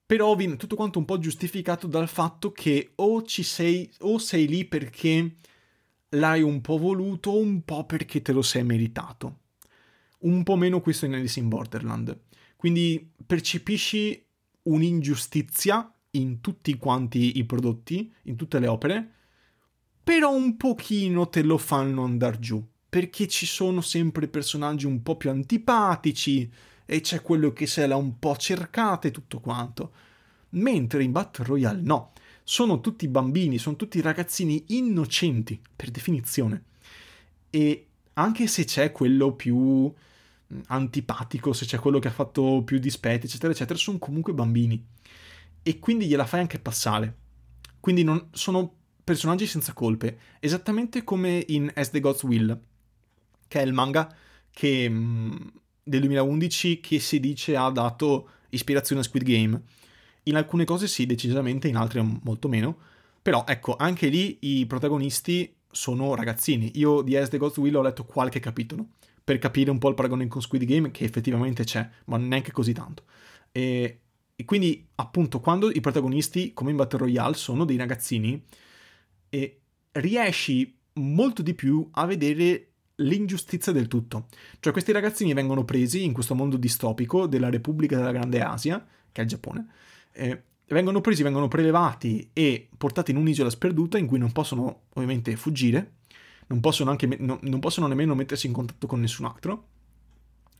però 0.05 0.35
viene 0.35 0.57
tutto 0.57 0.75
quanto 0.75 0.99
un 0.99 1.05
po' 1.05 1.17
giustificato 1.17 1.87
dal 1.87 2.07
fatto 2.07 2.51
che 2.51 2.91
o 2.95 3.23
ci 3.23 3.41
sei 3.41 3.89
o 4.01 4.19
sei 4.19 4.47
lì 4.47 4.63
perché 4.63 5.37
l'hai 6.13 6.41
un 6.41 6.61
po' 6.61 6.77
voluto 6.77 7.37
un 7.37 7.63
po' 7.63 7.85
perché 7.85 8.21
te 8.21 8.31
lo 8.31 8.41
sei 8.41 8.63
meritato. 8.63 9.39
Un 10.19 10.43
po' 10.43 10.55
meno 10.55 10.81
questo 10.81 11.05
in 11.05 11.13
Alice 11.13 11.39
in 11.39 11.49
Borderland. 11.49 12.17
Quindi 12.55 13.11
percepisci 13.25 14.25
un'ingiustizia 14.63 15.93
in 16.11 16.39
tutti 16.41 16.77
quanti 16.77 17.37
i 17.37 17.43
prodotti, 17.43 18.13
in 18.23 18.35
tutte 18.35 18.59
le 18.59 18.67
opere, 18.67 19.11
però 20.03 20.33
un 20.33 20.57
pochino 20.57 21.29
te 21.29 21.41
lo 21.41 21.57
fanno 21.57 22.03
andare 22.03 22.39
giù, 22.39 22.65
perché 22.87 23.27
ci 23.27 23.45
sono 23.45 23.81
sempre 23.81 24.27
personaggi 24.27 24.85
un 24.85 25.01
po' 25.01 25.17
più 25.17 25.29
antipatici, 25.29 26.51
e 26.85 27.01
c'è 27.01 27.21
quello 27.21 27.51
che 27.53 27.65
se 27.65 27.87
l'ha 27.87 27.95
un 27.95 28.19
po' 28.19 28.35
cercata 28.37 29.07
e 29.07 29.11
tutto 29.11 29.39
quanto. 29.39 29.93
Mentre 30.49 31.03
in 31.03 31.11
Battle 31.11 31.45
Royale 31.45 31.81
no, 31.81 32.11
sono 32.43 32.81
tutti 32.81 33.07
bambini, 33.07 33.57
sono 33.57 33.75
tutti 33.75 34.01
ragazzini 34.01 34.63
innocenti, 34.67 35.59
per 35.75 35.91
definizione. 35.91 36.63
E 37.49 37.87
anche 38.13 38.47
se 38.47 38.65
c'è 38.65 38.91
quello 38.91 39.33
più 39.33 39.57
mm, 39.57 40.59
antipatico, 40.67 41.53
se 41.53 41.65
c'è 41.65 41.79
quello 41.79 41.99
che 41.99 42.09
ha 42.09 42.11
fatto 42.11 42.61
più 42.63 42.79
dispetti, 42.79 43.25
eccetera, 43.25 43.53
eccetera, 43.53 43.79
sono 43.79 43.97
comunque 43.97 44.33
bambini. 44.33 44.83
E 45.61 45.79
quindi 45.79 46.07
gliela 46.07 46.25
fai 46.25 46.41
anche 46.41 46.59
passare. 46.59 47.17
Quindi 47.79 48.03
non, 48.03 48.27
sono 48.31 48.73
personaggi 49.03 49.45
senza 49.45 49.73
colpe, 49.73 50.19
esattamente 50.39 51.03
come 51.03 51.43
in 51.47 51.71
As 51.75 51.89
the 51.89 51.99
Gods 51.99 52.23
Will, 52.23 52.59
che 53.47 53.59
è 53.59 53.63
il 53.63 53.73
manga 53.73 54.13
che 54.51 54.89
mm, 54.89 55.35
del 55.83 55.99
2011 56.01 56.79
che 56.79 56.99
si 56.99 57.19
dice 57.19 57.55
ha 57.55 57.69
dato 57.69 58.29
ispirazione 58.49 59.01
a 59.01 59.03
Squid 59.03 59.23
Game. 59.23 59.61
In 60.23 60.35
alcune 60.35 60.65
cose 60.65 60.87
sì, 60.87 61.05
decisamente, 61.05 61.67
in 61.67 61.75
altre 61.75 62.01
molto 62.01 62.47
meno. 62.47 62.77
Però 63.21 63.45
ecco, 63.47 63.75
anche 63.75 64.07
lì 64.07 64.37
i 64.41 64.65
protagonisti 64.65 65.55
sono 65.69 66.15
ragazzini. 66.15 66.71
Io 66.75 67.01
di 67.01 67.15
As 67.15 67.29
the 67.29 67.37
Ghost 67.37 67.57
Will 67.57 67.75
ho 67.75 67.81
letto 67.81 68.05
qualche 68.05 68.39
capitolo 68.39 68.87
per 69.23 69.37
capire 69.39 69.71
un 69.71 69.79
po' 69.79 69.89
il 69.89 69.95
paragone 69.95 70.27
con 70.27 70.41
Squid 70.41 70.65
Game, 70.65 70.91
che 70.91 71.05
effettivamente 71.05 71.63
c'è, 71.63 71.89
ma 72.05 72.17
neanche 72.17 72.51
così 72.51 72.73
tanto. 72.73 73.03
E, 73.51 73.99
e 74.35 74.45
quindi, 74.45 74.85
appunto, 74.95 75.39
quando 75.39 75.71
i 75.71 75.79
protagonisti, 75.79 76.53
come 76.53 76.71
in 76.71 76.77
Battle 76.77 76.99
Royale, 76.99 77.35
sono 77.35 77.63
dei 77.63 77.77
ragazzini, 77.77 78.43
e 79.29 79.61
riesci 79.91 80.77
molto 80.95 81.41
di 81.41 81.53
più 81.53 81.87
a 81.93 82.05
vedere 82.05 82.67
l'ingiustizia 82.95 83.71
del 83.71 83.87
tutto. 83.87 84.27
Cioè 84.59 84.73
questi 84.73 84.91
ragazzini 84.91 85.33
vengono 85.33 85.63
presi 85.63 86.03
in 86.03 86.13
questo 86.13 86.35
mondo 86.35 86.57
distopico 86.57 87.25
della 87.25 87.49
Repubblica 87.49 87.95
della 87.95 88.11
Grande 88.11 88.41
Asia, 88.41 88.85
che 89.11 89.21
è 89.21 89.23
il 89.23 89.29
Giappone, 89.29 89.67
eh, 90.13 90.41
vengono 90.67 91.01
presi, 91.01 91.23
vengono 91.23 91.47
prelevati 91.47 92.29
e 92.33 92.69
portati 92.77 93.11
in 93.11 93.17
un'isola 93.17 93.49
sperduta 93.49 93.97
in 93.97 94.07
cui 94.07 94.17
non 94.17 94.31
possono 94.31 94.83
ovviamente 94.93 95.35
fuggire, 95.35 95.93
non 96.47 96.59
possono, 96.59 96.89
anche, 96.89 97.07
no, 97.19 97.39
non 97.41 97.59
possono 97.59 97.87
nemmeno 97.87 98.15
mettersi 98.15 98.47
in 98.47 98.53
contatto 98.53 98.87
con 98.87 98.99
nessun 98.99 99.25
altro, 99.25 99.67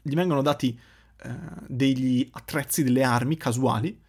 gli 0.01 0.13
vengono 0.15 0.41
dati 0.41 0.77
eh, 1.23 1.29
degli 1.67 2.27
attrezzi, 2.31 2.83
delle 2.83 3.03
armi 3.03 3.37
casuali, 3.37 3.99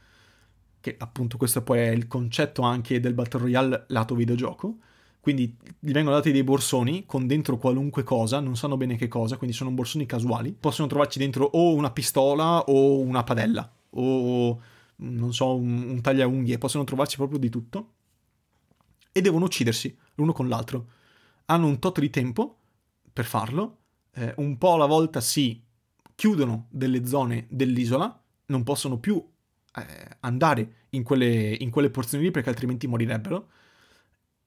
che 0.81 0.97
appunto 0.99 1.39
questo 1.39 1.63
poi 1.63 1.79
è 1.79 1.89
il 1.89 2.07
concetto 2.07 2.63
anche 2.63 3.01
del 3.01 3.15
Battle 3.15 3.41
Royale 3.41 3.85
lato 3.89 4.15
videogioco, 4.15 4.79
quindi 5.21 5.57
gli 5.79 5.93
vengono 5.93 6.17
dati 6.17 6.33
dei 6.33 6.45
borsoni 6.45 7.07
con 7.07 7.27
dentro 7.27 7.57
qualunque 7.57 8.03
cosa, 8.03 8.41
non 8.41 8.57
sanno 8.57 8.77
bene 8.77 8.97
che 8.97 9.09
cosa, 9.09 9.39
quindi 9.39 9.57
sono 9.57 9.71
borsoni 9.71 10.05
casuali. 10.05 10.53
Possono 10.53 10.87
trovarci 10.87 11.19
dentro 11.19 11.47
o 11.47 11.73
una 11.73 11.91
pistola 11.91 12.61
o 12.65 12.99
una 12.99 13.25
padella 13.25 13.73
o 13.89 14.61
non 14.97 15.33
so, 15.33 15.57
un, 15.57 15.91
un 15.91 16.01
tagliaunghie, 16.01 16.59
possono 16.59 16.85
trovarci 16.85 17.17
proprio 17.17 17.39
di 17.39 17.49
tutto. 17.51 17.93
E 19.13 19.21
devono 19.21 19.45
uccidersi 19.45 19.97
l'uno 20.15 20.33
con 20.33 20.49
l'altro. 20.49 20.89
Hanno 21.47 21.67
un 21.67 21.79
tot 21.79 22.01
di 22.01 22.11
tempo 22.11 22.59
per 23.13 23.25
farlo, 23.25 23.79
eh, 24.15 24.35
un 24.39 24.59
po' 24.59 24.75
alla 24.75 24.87
volta 24.87 25.21
si 25.21 25.63
chiudono 26.15 26.67
delle 26.71 27.07
zone 27.07 27.47
dell'isola, 27.49 28.23
non 28.47 28.63
possono 28.63 28.99
più 28.99 29.25
eh, 29.77 30.17
andare 30.21 30.87
in 30.91 31.03
quelle, 31.03 31.57
in 31.59 31.71
quelle 31.71 31.91
porzioni 31.91 32.25
lì 32.25 32.31
perché 32.31 32.49
altrimenti 32.49 32.87
morirebbero 32.87 33.49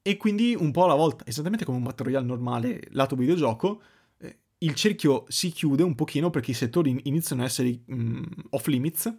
E 0.02 0.16
quindi 0.16 0.56
un 0.58 0.70
po' 0.70 0.84
alla 0.84 0.94
volta, 0.94 1.24
esattamente 1.26 1.64
come 1.64 1.78
un 1.78 1.84
Battle 1.84 2.06
Royale 2.06 2.26
normale 2.26 2.82
lato 2.90 3.14
videogioco, 3.16 3.82
eh, 4.18 4.38
il 4.58 4.74
cerchio 4.74 5.24
si 5.28 5.50
chiude 5.50 5.82
un 5.82 5.94
pochino 5.94 6.30
perché 6.30 6.52
i 6.52 6.54
settori 6.54 6.98
iniziano 7.04 7.42
a 7.42 7.44
essere 7.44 7.80
mm, 7.92 8.22
off 8.50 8.66
limits 8.66 9.14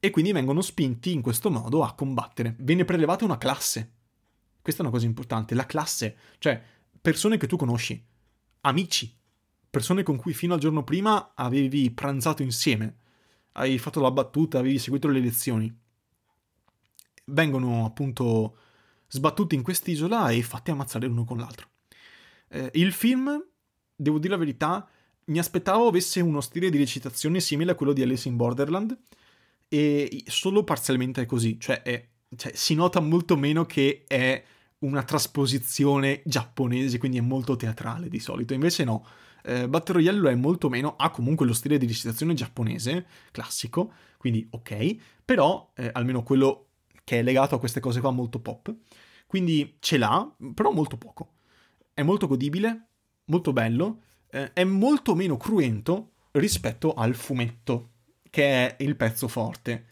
e 0.00 0.10
quindi 0.10 0.32
vengono 0.32 0.62
spinti 0.62 1.12
in 1.12 1.20
questo 1.20 1.50
modo 1.50 1.84
a 1.84 1.94
combattere. 1.94 2.56
Viene 2.58 2.86
prelevata 2.86 3.24
una 3.24 3.38
classe. 3.38 3.92
Questa 4.62 4.80
è 4.80 4.84
una 4.84 4.94
cosa 4.94 5.06
importante, 5.06 5.54
la 5.54 5.66
classe, 5.66 6.16
cioè 6.38 6.60
persone 7.00 7.36
che 7.36 7.46
tu 7.46 7.56
conosci, 7.56 8.02
amici, 8.62 9.14
persone 9.68 10.02
con 10.02 10.16
cui 10.16 10.32
fino 10.34 10.54
al 10.54 10.60
giorno 10.60 10.84
prima 10.84 11.32
avevi 11.34 11.90
pranzato 11.90 12.42
insieme, 12.42 12.96
avevi 13.52 13.78
fatto 13.78 14.00
la 14.00 14.10
battuta, 14.10 14.58
avevi 14.58 14.78
seguito 14.78 15.08
le 15.08 15.20
lezioni. 15.20 15.74
Vengono 17.26 17.84
appunto 17.84 18.56
sbattuti 19.08 19.54
in 19.54 19.62
quest'isola 19.62 20.30
e 20.30 20.42
fatti 20.42 20.70
ammazzare 20.70 21.06
l'uno 21.06 21.24
con 21.24 21.38
l'altro. 21.38 21.68
Eh, 22.48 22.70
il 22.74 22.92
film, 22.92 23.42
devo 23.94 24.18
dire 24.18 24.32
la 24.32 24.38
verità, 24.38 24.88
mi 25.26 25.38
aspettavo 25.38 25.86
avesse 25.86 26.20
uno 26.20 26.40
stile 26.40 26.70
di 26.70 26.78
recitazione 26.78 27.40
simile 27.40 27.72
a 27.72 27.74
quello 27.74 27.92
di 27.92 28.02
Alice 28.02 28.28
in 28.28 28.36
Borderland, 28.36 28.98
e 29.72 30.24
solo 30.26 30.64
parzialmente 30.64 31.22
è 31.22 31.26
così, 31.26 31.60
cioè, 31.60 31.82
è, 31.82 32.04
cioè 32.36 32.52
si 32.56 32.74
nota 32.74 32.98
molto 32.98 33.36
meno 33.36 33.64
che 33.66 34.02
è 34.08 34.42
una 34.78 35.04
trasposizione 35.04 36.22
giapponese, 36.24 36.98
quindi 36.98 37.18
è 37.18 37.20
molto 37.20 37.54
teatrale 37.54 38.08
di 38.08 38.18
solito, 38.18 38.52
invece 38.52 38.82
no, 38.82 39.06
eh, 39.44 39.68
Battle 39.68 39.94
Royale 39.94 40.18
lo 40.18 40.28
è 40.28 40.34
molto 40.34 40.68
meno, 40.68 40.96
ha 40.96 41.10
comunque 41.10 41.46
lo 41.46 41.52
stile 41.52 41.78
di 41.78 41.86
recitazione 41.86 42.34
giapponese, 42.34 43.06
classico, 43.30 43.92
quindi 44.18 44.44
ok, 44.50 44.96
però 45.24 45.70
eh, 45.76 45.90
almeno 45.92 46.24
quello 46.24 46.70
che 47.04 47.20
è 47.20 47.22
legato 47.22 47.54
a 47.54 47.60
queste 47.60 47.78
cose 47.78 48.00
qua 48.00 48.10
molto 48.10 48.40
pop, 48.40 48.74
quindi 49.28 49.76
ce 49.78 49.98
l'ha, 49.98 50.34
però 50.52 50.72
molto 50.72 50.96
poco. 50.96 51.34
È 51.94 52.02
molto 52.02 52.26
godibile, 52.26 52.88
molto 53.26 53.52
bello, 53.52 54.02
eh, 54.30 54.52
è 54.52 54.64
molto 54.64 55.14
meno 55.14 55.36
cruento 55.36 56.14
rispetto 56.32 56.94
al 56.94 57.14
fumetto 57.14 57.89
che 58.30 58.44
è 58.44 58.76
il 58.82 58.96
pezzo 58.96 59.28
forte. 59.28 59.86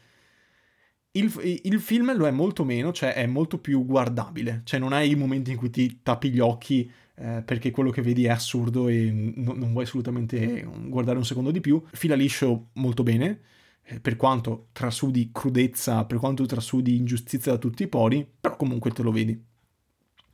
Il, 1.12 1.60
il, 1.64 1.80
film 1.80 2.16
lo 2.16 2.26
è 2.26 2.30
molto 2.30 2.64
meno, 2.64 2.92
cioè 2.92 3.14
è 3.14 3.26
molto 3.26 3.58
più 3.58 3.84
guardabile, 3.84 4.62
cioè 4.64 4.78
non 4.78 4.92
hai 4.92 5.10
i 5.10 5.16
momenti 5.16 5.50
in 5.50 5.56
cui 5.56 5.70
ti 5.70 6.00
tappi 6.02 6.30
gli 6.30 6.38
occhi 6.38 6.88
eh, 7.20 7.42
perché 7.44 7.72
quello 7.72 7.90
che 7.90 8.02
vedi 8.02 8.26
è 8.26 8.28
assurdo 8.28 8.86
e 8.88 9.10
no, 9.10 9.52
non 9.54 9.72
vuoi 9.72 9.82
assolutamente 9.84 10.62
guardare 10.86 11.18
un 11.18 11.24
secondo 11.24 11.50
di 11.50 11.60
più. 11.60 11.82
Fila 11.92 12.14
liscio 12.14 12.68
molto 12.74 13.02
bene, 13.02 13.40
eh, 13.82 14.00
per 14.00 14.16
quanto 14.16 14.68
trasudi 14.72 15.30
crudezza, 15.32 16.04
per 16.04 16.18
quanto 16.18 16.46
trasudi 16.46 16.96
ingiustizia 16.96 17.52
da 17.52 17.58
tutti 17.58 17.82
i 17.82 17.88
pori, 17.88 18.26
però 18.40 18.54
comunque 18.54 18.92
te 18.92 19.02
lo 19.02 19.10
vedi. 19.10 19.42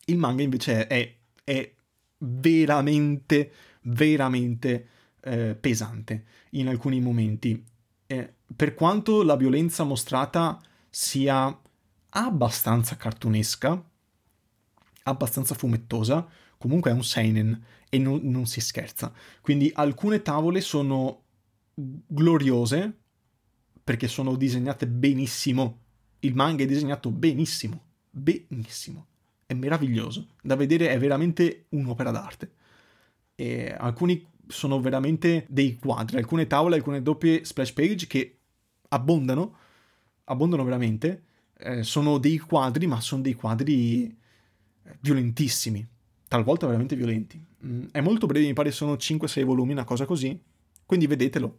Il 0.07 0.19
manga 0.19 0.43
invece 0.43 0.87
è, 0.87 1.15
è 1.43 1.73
veramente, 2.19 3.53
veramente 3.83 4.89
eh, 5.23 5.57
pesante 5.59 6.25
in 6.51 6.69
alcuni 6.69 7.01
momenti 7.01 7.65
eh, 8.07 8.35
per 8.55 8.75
quanto 8.75 9.23
la 9.23 9.37
violenza 9.37 9.85
mostrata 9.85 10.61
sia 10.89 11.61
abbastanza 12.11 12.97
cartunesca, 12.97 13.83
abbastanza 15.05 15.55
fumettosa, 15.55 16.27
comunque 16.59 16.91
è 16.91 16.95
un 16.95 17.05
seinen 17.05 17.65
e 17.89 17.99
non, 17.99 18.21
non 18.23 18.47
si 18.47 18.61
scherza. 18.61 19.13
Quindi 19.41 19.71
alcune 19.75 20.23
tavole 20.23 20.61
sono 20.61 21.23
gloriose 21.75 22.99
perché 23.83 24.09
sono 24.09 24.37
disegnate 24.37 24.87
benissimo. 24.87 25.81
Il 26.21 26.35
manga 26.35 26.63
è 26.63 26.67
disegnato 26.67 27.11
benissimo, 27.11 27.85
benissimo. 28.11 29.07
È 29.47 29.53
meraviglioso. 29.53 30.29
Da 30.43 30.57
vedere 30.57 30.89
è 30.89 30.99
veramente 30.99 31.67
un'opera 31.71 32.11
d'arte. 32.11 32.53
E 33.35 33.75
alcuni 33.77 34.27
sono 34.47 34.81
veramente 34.81 35.47
dei 35.49 35.77
quadri, 35.77 36.17
alcune 36.17 36.47
tavole, 36.47 36.77
alcune 36.77 37.03
doppie 37.03 37.45
splash 37.45 37.73
page 37.73 38.07
che 38.07 38.39
abbondano, 38.89 39.57
abbondano 40.25 40.65
veramente, 40.65 41.25
eh, 41.59 41.83
sono 41.83 42.19
dei 42.19 42.39
quadri, 42.39 42.87
ma 42.87 43.01
sono 43.01 43.23
dei 43.23 43.35
quadri 43.35 44.07
eh, 44.07 44.99
violentissimi, 45.01 45.87
talvolta 46.29 46.67
veramente 46.67 46.97
violenti. 46.97 47.45
Mm, 47.65 47.87
è 47.93 48.01
molto 48.01 48.27
breve, 48.27 48.47
mi 48.47 48.53
pare 48.53 48.71
sono 48.71 48.95
5-6 48.95 49.45
volumi, 49.45 49.73
una 49.73 49.85
cosa 49.85 50.05
così, 50.05 50.39
quindi 50.85 51.07
vedetelo, 51.07 51.59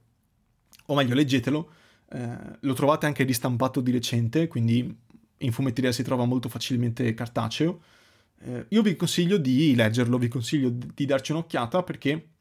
o 0.87 0.95
meglio 0.95 1.15
leggetelo, 1.15 1.71
eh, 2.09 2.37
lo 2.59 2.73
trovate 2.73 3.05
anche 3.05 3.23
ristampato 3.23 3.81
di 3.81 3.91
recente, 3.91 4.47
quindi 4.47 5.03
in 5.39 5.51
fumetteria 5.51 5.91
si 5.91 6.03
trova 6.03 6.25
molto 6.25 6.49
facilmente 6.49 7.13
cartaceo. 7.13 7.81
Eh, 8.39 8.65
io 8.69 8.81
vi 8.81 8.95
consiglio 8.95 9.37
di 9.37 9.75
leggerlo, 9.75 10.17
vi 10.17 10.27
consiglio 10.27 10.69
di 10.69 11.05
darci 11.05 11.31
un'occhiata 11.31 11.83
perché 11.83 12.34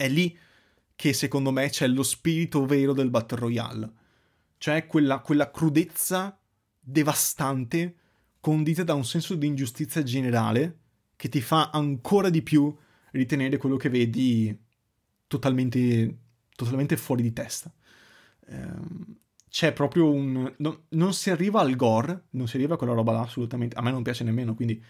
è 0.00 0.08
lì 0.08 0.34
che 0.96 1.12
secondo 1.12 1.50
me 1.50 1.68
c'è 1.68 1.86
lo 1.86 2.02
spirito 2.02 2.64
vero 2.64 2.94
del 2.94 3.10
Battle 3.10 3.38
Royale. 3.38 3.90
Cioè 4.56 4.86
quella, 4.86 5.20
quella 5.20 5.50
crudezza 5.50 6.38
devastante 6.78 7.96
condita 8.40 8.82
da 8.82 8.94
un 8.94 9.04
senso 9.04 9.34
di 9.34 9.46
ingiustizia 9.46 10.02
generale 10.02 10.78
che 11.16 11.28
ti 11.28 11.42
fa 11.42 11.68
ancora 11.70 12.30
di 12.30 12.40
più 12.40 12.74
ritenere 13.10 13.58
quello 13.58 13.76
che 13.76 13.90
vedi 13.90 14.58
totalmente, 15.26 16.16
totalmente 16.56 16.96
fuori 16.96 17.22
di 17.22 17.34
testa. 17.34 17.70
Ehm, 18.46 19.16
c'è 19.50 19.74
proprio 19.74 20.10
un... 20.10 20.50
No, 20.56 20.84
non 20.90 21.12
si 21.12 21.28
arriva 21.28 21.60
al 21.60 21.76
gore, 21.76 22.24
non 22.30 22.48
si 22.48 22.56
arriva 22.56 22.74
a 22.74 22.76
quella 22.78 22.94
roba 22.94 23.12
là 23.12 23.20
assolutamente, 23.20 23.76
a 23.76 23.82
me 23.82 23.90
non 23.90 24.02
piace 24.02 24.24
nemmeno, 24.24 24.54
quindi 24.54 24.82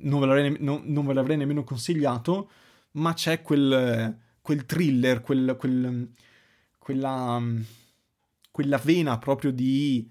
non 0.00 0.20
ve 0.20 0.26
l'avrei, 0.26 0.56
non, 0.60 0.82
non 0.84 1.06
ve 1.06 1.14
l'avrei 1.14 1.38
nemmeno 1.38 1.64
consigliato, 1.64 2.50
ma 2.92 3.14
c'è 3.14 3.40
quel 3.40 4.26
quel 4.48 4.64
thriller, 4.64 5.20
quel, 5.20 5.56
quel, 5.58 6.10
quella, 6.78 7.42
quella 8.50 8.78
vena 8.78 9.18
proprio 9.18 9.52
di 9.52 10.10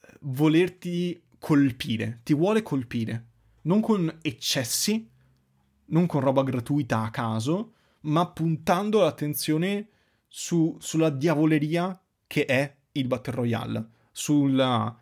eh, 0.00 0.08
volerti 0.20 1.22
colpire, 1.38 2.20
ti 2.22 2.32
vuole 2.32 2.62
colpire, 2.62 3.26
non 3.64 3.82
con 3.82 4.20
eccessi, 4.22 5.06
non 5.88 6.06
con 6.06 6.22
roba 6.22 6.42
gratuita 6.42 7.02
a 7.02 7.10
caso, 7.10 7.74
ma 8.04 8.26
puntando 8.26 9.00
l'attenzione 9.00 9.88
su, 10.28 10.78
sulla 10.80 11.10
diavoleria 11.10 12.00
che 12.26 12.46
è 12.46 12.74
il 12.92 13.06
Battle 13.06 13.34
Royale, 13.34 13.88
sulla 14.10 14.96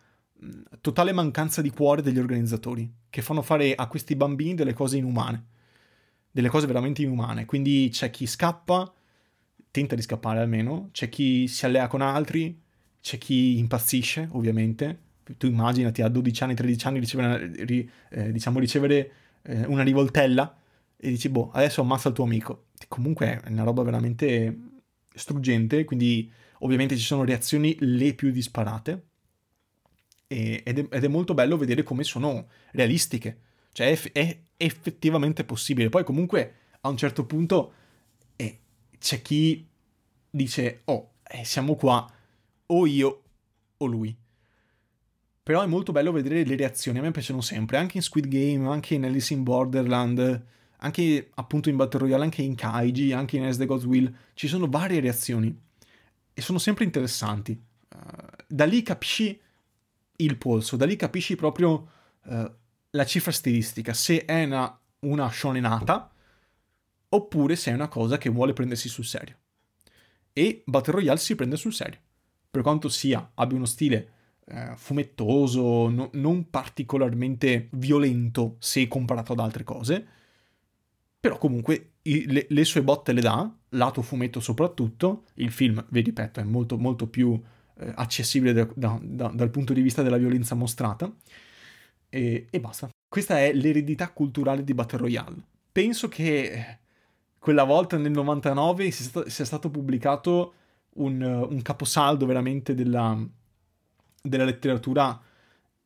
mm, 0.44 0.62
totale 0.80 1.12
mancanza 1.12 1.62
di 1.62 1.70
cuore 1.70 2.02
degli 2.02 2.18
organizzatori, 2.18 2.92
che 3.08 3.22
fanno 3.22 3.42
fare 3.42 3.76
a 3.76 3.86
questi 3.86 4.16
bambini 4.16 4.54
delle 4.54 4.72
cose 4.72 4.96
inumane 4.96 5.50
delle 6.32 6.48
cose 6.48 6.66
veramente 6.66 7.02
inumane. 7.02 7.44
Quindi 7.44 7.90
c'è 7.92 8.10
chi 8.10 8.26
scappa, 8.26 8.92
tenta 9.70 9.94
di 9.94 10.02
scappare 10.02 10.40
almeno, 10.40 10.88
c'è 10.90 11.08
chi 11.08 11.46
si 11.46 11.66
allea 11.66 11.86
con 11.86 12.00
altri, 12.00 12.58
c'è 13.00 13.18
chi 13.18 13.58
impazzisce, 13.58 14.28
ovviamente. 14.32 15.10
Tu 15.36 15.46
immaginati 15.46 16.02
a 16.02 16.08
12 16.08 16.42
anni, 16.42 16.54
13 16.54 16.86
anni 16.86 16.98
ricevere, 16.98 17.52
eh, 18.10 18.32
diciamo, 18.32 18.58
ricevere 18.58 19.12
eh, 19.42 19.64
una 19.66 19.82
rivoltella 19.82 20.56
e 20.96 21.10
dici, 21.10 21.28
boh, 21.28 21.50
adesso 21.52 21.82
ammazza 21.82 22.08
il 22.08 22.14
tuo 22.14 22.24
amico. 22.24 22.66
Comunque 22.88 23.40
è 23.42 23.50
una 23.50 23.62
roba 23.62 23.82
veramente 23.82 24.70
struggente, 25.14 25.84
quindi 25.84 26.30
ovviamente 26.60 26.96
ci 26.96 27.04
sono 27.04 27.24
reazioni 27.24 27.76
le 27.80 28.14
più 28.14 28.30
disparate. 28.30 29.04
ed, 30.26 30.62
è, 30.64 30.86
ed 30.90 31.04
è 31.04 31.08
molto 31.08 31.34
bello 31.34 31.58
vedere 31.58 31.82
come 31.82 32.04
sono 32.04 32.48
realistiche 32.72 33.50
cioè 33.72 33.98
è, 33.98 34.12
è 34.12 34.38
effettivamente 34.64 35.44
possibile. 35.44 35.88
Poi 35.88 36.04
comunque 36.04 36.54
a 36.80 36.88
un 36.88 36.96
certo 36.96 37.26
punto 37.26 37.72
eh, 38.36 38.58
c'è 38.98 39.20
chi 39.20 39.66
dice, 40.30 40.82
oh, 40.84 41.14
eh, 41.24 41.44
siamo 41.44 41.74
qua, 41.74 42.08
o 42.66 42.86
io 42.86 43.22
o 43.76 43.86
lui. 43.86 44.16
Però 45.42 45.62
è 45.62 45.66
molto 45.66 45.90
bello 45.90 46.12
vedere 46.12 46.44
le 46.44 46.54
reazioni, 46.54 46.98
a 46.98 47.02
me 47.02 47.10
piacciono 47.10 47.40
sempre, 47.40 47.76
anche 47.76 47.96
in 47.96 48.02
Squid 48.04 48.28
Game, 48.28 48.68
anche 48.68 48.94
in 48.94 49.04
Alice 49.04 49.34
in 49.34 49.42
Borderland, 49.42 50.46
anche 50.76 51.30
appunto 51.34 51.68
in 51.68 51.76
Battle 51.76 52.00
Royale, 52.00 52.22
anche 52.22 52.42
in 52.42 52.54
Kaiji, 52.54 53.12
anche 53.12 53.36
in 53.36 53.44
As 53.44 53.56
the 53.56 53.66
God's 53.66 53.84
Will, 53.84 54.14
ci 54.34 54.46
sono 54.46 54.68
varie 54.68 55.00
reazioni 55.00 55.56
e 56.32 56.40
sono 56.40 56.58
sempre 56.58 56.84
interessanti. 56.84 57.60
Uh, 57.92 58.44
da 58.46 58.64
lì 58.64 58.82
capisci 58.82 59.40
il 60.16 60.36
polso, 60.36 60.76
da 60.76 60.86
lì 60.86 60.94
capisci 60.94 61.34
proprio 61.34 61.88
uh, 62.22 62.50
la 62.92 63.04
cifra 63.04 63.32
stilistica, 63.32 63.92
se 63.92 64.24
è 64.24 64.44
una, 64.44 64.78
una 65.00 65.30
shonenata 65.30 66.10
oppure 67.10 67.56
se 67.56 67.70
è 67.70 67.74
una 67.74 67.88
cosa 67.88 68.18
che 68.18 68.30
vuole 68.30 68.52
prendersi 68.52 68.88
sul 68.88 69.04
serio. 69.04 69.36
E 70.32 70.62
Battle 70.64 70.94
Royale 70.94 71.18
si 71.18 71.34
prende 71.34 71.56
sul 71.56 71.74
serio. 71.74 72.00
Per 72.50 72.62
quanto 72.62 72.88
sia, 72.88 73.32
abbia 73.34 73.56
uno 73.56 73.66
stile 73.66 74.12
eh, 74.46 74.72
fumettoso, 74.76 75.88
no, 75.88 76.10
non 76.14 76.48
particolarmente 76.50 77.68
violento 77.72 78.56
se 78.58 78.88
comparato 78.88 79.32
ad 79.32 79.40
altre 79.40 79.64
cose, 79.64 80.06
però 81.20 81.38
comunque 81.38 81.92
i, 82.02 82.30
le, 82.30 82.46
le, 82.48 82.64
sue 82.64 82.82
botte 82.82 83.12
le 83.12 83.20
dà, 83.20 83.50
lato 83.70 84.02
fumetto 84.02 84.40
soprattutto, 84.40 85.24
il 85.34 85.50
film, 85.50 85.84
vi 85.90 86.00
ripeto, 86.00 86.40
è 86.40 86.44
molto 86.44 86.76
molto 86.78 87.06
più 87.06 87.40
eh, 87.78 87.92
accessibile 87.94 88.52
da, 88.52 88.68
da, 88.74 88.98
da, 89.00 89.28
dal 89.28 89.50
punto 89.50 89.72
di 89.72 89.82
vista 89.82 90.02
della 90.02 90.16
violenza 90.16 90.54
mostrata, 90.54 91.10
e, 92.14 92.46
e 92.50 92.60
basta. 92.60 92.90
questa 93.08 93.38
è 93.38 93.54
l'eredità 93.54 94.10
culturale 94.10 94.62
di 94.62 94.74
Battle 94.74 94.98
Royale. 94.98 95.36
Penso 95.72 96.08
che 96.08 96.78
quella 97.38 97.64
volta 97.64 97.96
nel 97.96 98.10
99 98.10 98.90
sia 98.90 99.04
stato, 99.06 99.28
sia 99.30 99.46
stato 99.46 99.70
pubblicato 99.70 100.52
un, 100.96 101.22
un, 101.22 101.62
caposaldo 101.62 102.26
veramente 102.26 102.74
della, 102.74 103.18
della, 104.20 104.44
letteratura 104.44 105.18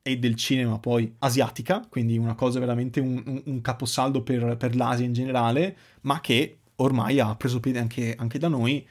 e 0.02 0.18
del 0.18 0.34
cinema 0.34 0.80
poi 0.80 1.14
asiatica, 1.20 1.86
quindi 1.88 2.18
una 2.18 2.34
cosa 2.34 2.58
veramente 2.58 2.98
un, 2.98 3.42
un, 3.44 3.60
caposaldo 3.60 4.22
per, 4.22 4.56
per, 4.56 4.74
l'Asia 4.74 5.06
in 5.06 5.12
generale, 5.12 5.76
ma 6.02 6.20
che 6.20 6.58
ormai 6.76 7.20
ha 7.20 7.36
preso 7.36 7.60
piede 7.60 7.78
anche, 7.78 8.16
anche 8.18 8.38
da 8.40 8.48
noi 8.48 8.84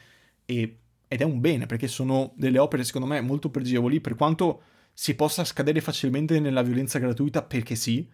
e, 0.46 0.78
ed 1.08 1.22
è 1.22 1.26
un 1.26 1.42
bene 1.42 1.66
perché 1.66 1.88
sono 1.88 2.32
delle 2.36 2.60
opere 2.60 2.86
secondo 2.86 3.08
me 3.08 3.20
molto 3.20 3.50
pregevoli 3.50 4.00
per 4.00 4.16
quanto 4.16 4.62
si 4.98 5.14
possa 5.14 5.44
scadere 5.44 5.82
facilmente 5.82 6.40
nella 6.40 6.62
violenza 6.62 7.00
gratuita? 7.00 7.44
Perché 7.44 7.76
sì, 7.76 8.10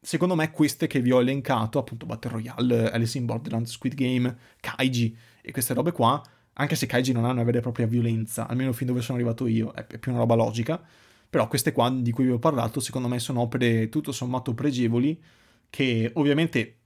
secondo 0.00 0.34
me 0.34 0.50
queste 0.50 0.88
che 0.88 1.00
vi 1.00 1.12
ho 1.12 1.20
elencato, 1.20 1.78
appunto 1.78 2.06
Battle 2.06 2.32
Royale, 2.32 2.90
Alice 2.90 3.16
in 3.16 3.24
Borderlands, 3.24 3.70
Squid 3.70 3.94
Game, 3.94 4.36
Kaiji 4.58 5.16
e 5.40 5.52
queste 5.52 5.74
robe 5.74 5.92
qua, 5.92 6.20
anche 6.54 6.74
se 6.74 6.86
Kaiji 6.86 7.12
non 7.12 7.24
ha 7.24 7.30
una 7.30 7.44
vera 7.44 7.58
e 7.58 7.60
propria 7.60 7.86
violenza, 7.86 8.48
almeno 8.48 8.72
fin 8.72 8.88
dove 8.88 9.00
sono 9.00 9.16
arrivato 9.16 9.46
io, 9.46 9.70
è 9.72 9.84
più 9.84 10.10
una 10.10 10.20
roba 10.20 10.34
logica, 10.34 10.82
però 11.30 11.46
queste 11.46 11.70
qua 11.70 11.88
di 11.88 12.10
cui 12.10 12.24
vi 12.24 12.32
ho 12.32 12.38
parlato 12.40 12.80
secondo 12.80 13.06
me 13.06 13.20
sono 13.20 13.40
opere 13.42 13.88
tutto 13.88 14.10
sommato 14.10 14.54
pregevoli 14.54 15.22
che 15.70 16.10
ovviamente 16.14 16.78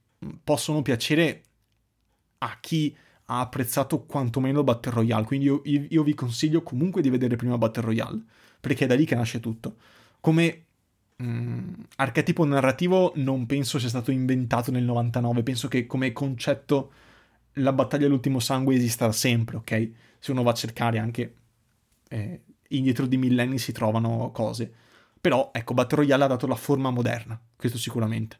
possono 0.43 0.83
piacere 0.83 1.43
a 2.37 2.59
chi 2.59 2.95
ha 3.25 3.39
apprezzato 3.39 4.03
quantomeno 4.03 4.63
Battle 4.63 4.91
Royale, 4.91 5.25
quindi 5.25 5.47
io, 5.47 5.61
io 5.63 6.03
vi 6.03 6.13
consiglio 6.13 6.61
comunque 6.61 7.01
di 7.01 7.09
vedere 7.09 7.35
prima 7.35 7.57
Battle 7.57 7.83
Royale, 7.83 8.23
perché 8.63 8.85
è 8.85 8.87
da 8.87 8.95
lì 8.95 9.03
che 9.03 9.15
nasce 9.15 9.41
tutto. 9.41 9.75
Come 10.21 10.63
Mm, 11.21 11.73
archetipo 11.97 12.43
narrativo 12.43 13.13
non 13.15 13.45
penso 13.45 13.77
sia 13.79 13.87
stato 13.87 14.11
inventato 14.11 14.71
nel 14.71 14.83
99, 14.83 15.43
penso 15.43 15.67
che 15.67 15.85
come 15.85 16.11
concetto 16.11 16.91
la 17.57 17.71
battaglia 17.71 18.07
all'ultimo 18.07 18.39
sangue 18.39 18.75
esista 18.75 19.11
sempre, 19.11 19.57
ok? 19.57 19.91
Se 20.19 20.31
uno 20.31 20.43
va 20.43 20.51
a 20.51 20.53
cercare 20.55 20.97
anche 20.97 21.35
eh, 22.09 22.41
indietro 22.69 23.05
di 23.05 23.17
millenni 23.17 23.59
si 23.59 23.71
trovano 23.71 24.31
cose. 24.31 24.73
Però 25.21 25.51
ecco, 25.53 25.73
Battle 25.73 25.97
Royale 25.97 26.23
ha 26.25 26.27
dato 26.27 26.47
la 26.47 26.55
forma 26.55 26.89
moderna, 26.89 27.39
questo 27.55 27.77
sicuramente. 27.77 28.39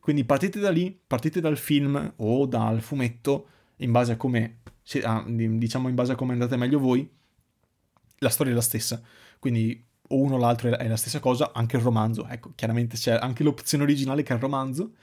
Quindi 0.00 0.24
partite 0.24 0.60
da 0.60 0.70
lì, 0.70 0.98
partite 1.06 1.40
dal 1.40 1.56
film 1.56 2.14
o 2.16 2.46
dal 2.46 2.80
fumetto, 2.80 3.48
in 3.78 3.92
base 3.92 4.12
a 4.12 4.16
come, 4.16 4.60
diciamo 5.26 5.88
in 5.88 5.94
base 5.94 6.12
a 6.12 6.14
come 6.16 6.32
andate 6.32 6.56
meglio 6.56 6.78
voi, 6.78 7.08
la 8.18 8.28
storia 8.30 8.52
è 8.52 8.54
la 8.54 8.60
stessa. 8.62 9.02
Quindi 9.44 9.84
o 10.08 10.16
uno 10.16 10.36
o 10.36 10.38
l'altro 10.38 10.74
è 10.74 10.88
la 10.88 10.96
stessa 10.96 11.20
cosa, 11.20 11.52
anche 11.52 11.76
il 11.76 11.82
romanzo, 11.82 12.26
ecco, 12.26 12.52
chiaramente 12.54 12.96
c'è 12.96 13.12
anche 13.12 13.42
l'opzione 13.42 13.84
originale 13.84 14.22
che 14.22 14.32
è 14.32 14.36
il 14.36 14.40
romanzo, 14.40 14.94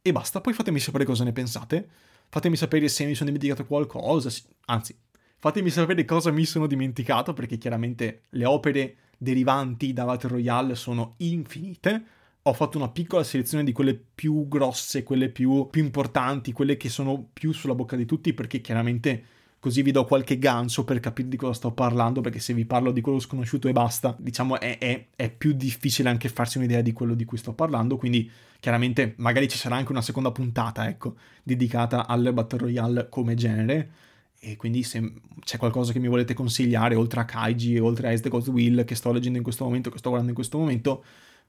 e 0.00 0.12
basta, 0.12 0.40
poi 0.40 0.52
fatemi 0.52 0.78
sapere 0.78 1.04
cosa 1.04 1.24
ne 1.24 1.32
pensate, 1.32 1.88
fatemi 2.28 2.54
sapere 2.54 2.86
se 2.86 3.04
mi 3.06 3.16
sono 3.16 3.28
dimenticato 3.28 3.66
qualcosa, 3.66 4.30
anzi, 4.66 4.96
fatemi 5.38 5.70
sapere 5.70 6.04
cosa 6.04 6.30
mi 6.30 6.44
sono 6.44 6.68
dimenticato, 6.68 7.32
perché 7.32 7.58
chiaramente 7.58 8.22
le 8.28 8.44
opere 8.44 8.96
derivanti 9.18 9.92
da 9.92 10.04
Battle 10.04 10.28
Royale 10.30 10.76
sono 10.76 11.14
infinite, 11.16 12.04
ho 12.42 12.52
fatto 12.52 12.78
una 12.78 12.90
piccola 12.90 13.24
selezione 13.24 13.64
di 13.64 13.72
quelle 13.72 13.96
più 13.96 14.46
grosse, 14.46 15.02
quelle 15.02 15.28
più, 15.28 15.66
più 15.68 15.82
importanti, 15.82 16.52
quelle 16.52 16.76
che 16.76 16.88
sono 16.88 17.30
più 17.32 17.50
sulla 17.50 17.74
bocca 17.74 17.96
di 17.96 18.06
tutti, 18.06 18.32
perché 18.32 18.60
chiaramente 18.60 19.24
così 19.66 19.82
vi 19.82 19.90
do 19.90 20.04
qualche 20.04 20.38
gancio 20.38 20.84
per 20.84 21.00
capire 21.00 21.26
di 21.26 21.36
cosa 21.36 21.52
sto 21.52 21.72
parlando, 21.72 22.20
perché 22.20 22.38
se 22.38 22.54
vi 22.54 22.64
parlo 22.64 22.92
di 22.92 23.00
quello 23.00 23.18
sconosciuto 23.18 23.66
e 23.66 23.72
basta, 23.72 24.14
diciamo 24.16 24.60
è, 24.60 24.78
è, 24.78 25.08
è, 25.16 25.28
più 25.28 25.54
difficile 25.54 26.08
anche 26.08 26.28
farsi 26.28 26.58
un'idea 26.58 26.82
di 26.82 26.92
quello 26.92 27.14
di 27.14 27.24
cui 27.24 27.36
sto 27.36 27.52
parlando, 27.52 27.96
quindi 27.96 28.30
chiaramente 28.60 29.14
magari 29.16 29.48
ci 29.48 29.58
sarà 29.58 29.74
anche 29.74 29.90
una 29.90 30.02
seconda 30.02 30.30
puntata, 30.30 30.86
ecco, 30.88 31.16
dedicata 31.42 32.06
al 32.06 32.32
Battle 32.32 32.60
Royale 32.60 33.08
come 33.08 33.34
genere, 33.34 33.90
e 34.38 34.54
quindi 34.54 34.84
se 34.84 35.14
c'è 35.40 35.56
qualcosa 35.56 35.90
che 35.90 35.98
mi 35.98 36.06
volete 36.06 36.32
consigliare, 36.32 36.94
oltre 36.94 37.18
a 37.18 37.24
Kaiji 37.24 37.80
oltre 37.80 38.06
a 38.06 38.12
Ace 38.12 38.22
the 38.22 38.28
Ghost 38.28 38.46
Will, 38.46 38.84
che 38.84 38.94
sto 38.94 39.10
leggendo 39.10 39.38
in 39.38 39.42
questo 39.42 39.64
momento, 39.64 39.90
che 39.90 39.98
sto 39.98 40.10
guardando 40.10 40.30
in 40.30 40.36
questo 40.36 40.58
momento, 40.58 41.04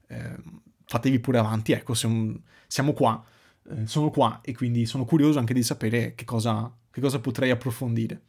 eh, 0.08 0.38
fatevi 0.86 1.19
pure 1.19 1.38
avanti, 1.38 1.71
ecco, 1.71 1.93
siamo, 1.93 2.34
siamo 2.65 2.93
qua, 2.93 3.23
eh, 3.69 3.86
sono 3.86 4.10
qua, 4.10 4.41
e 4.41 4.56
quindi 4.56 4.88
sono 4.88 5.06
curioso 5.06 5.38
anche 5.38 5.53
di 5.53 5.62
sapere 5.62 6.15
che 6.15 6.25
cosa 6.25 6.73
che 6.97 7.03
cosa 7.03 7.19
potrei 7.19 7.51
approfondire. 7.51 8.21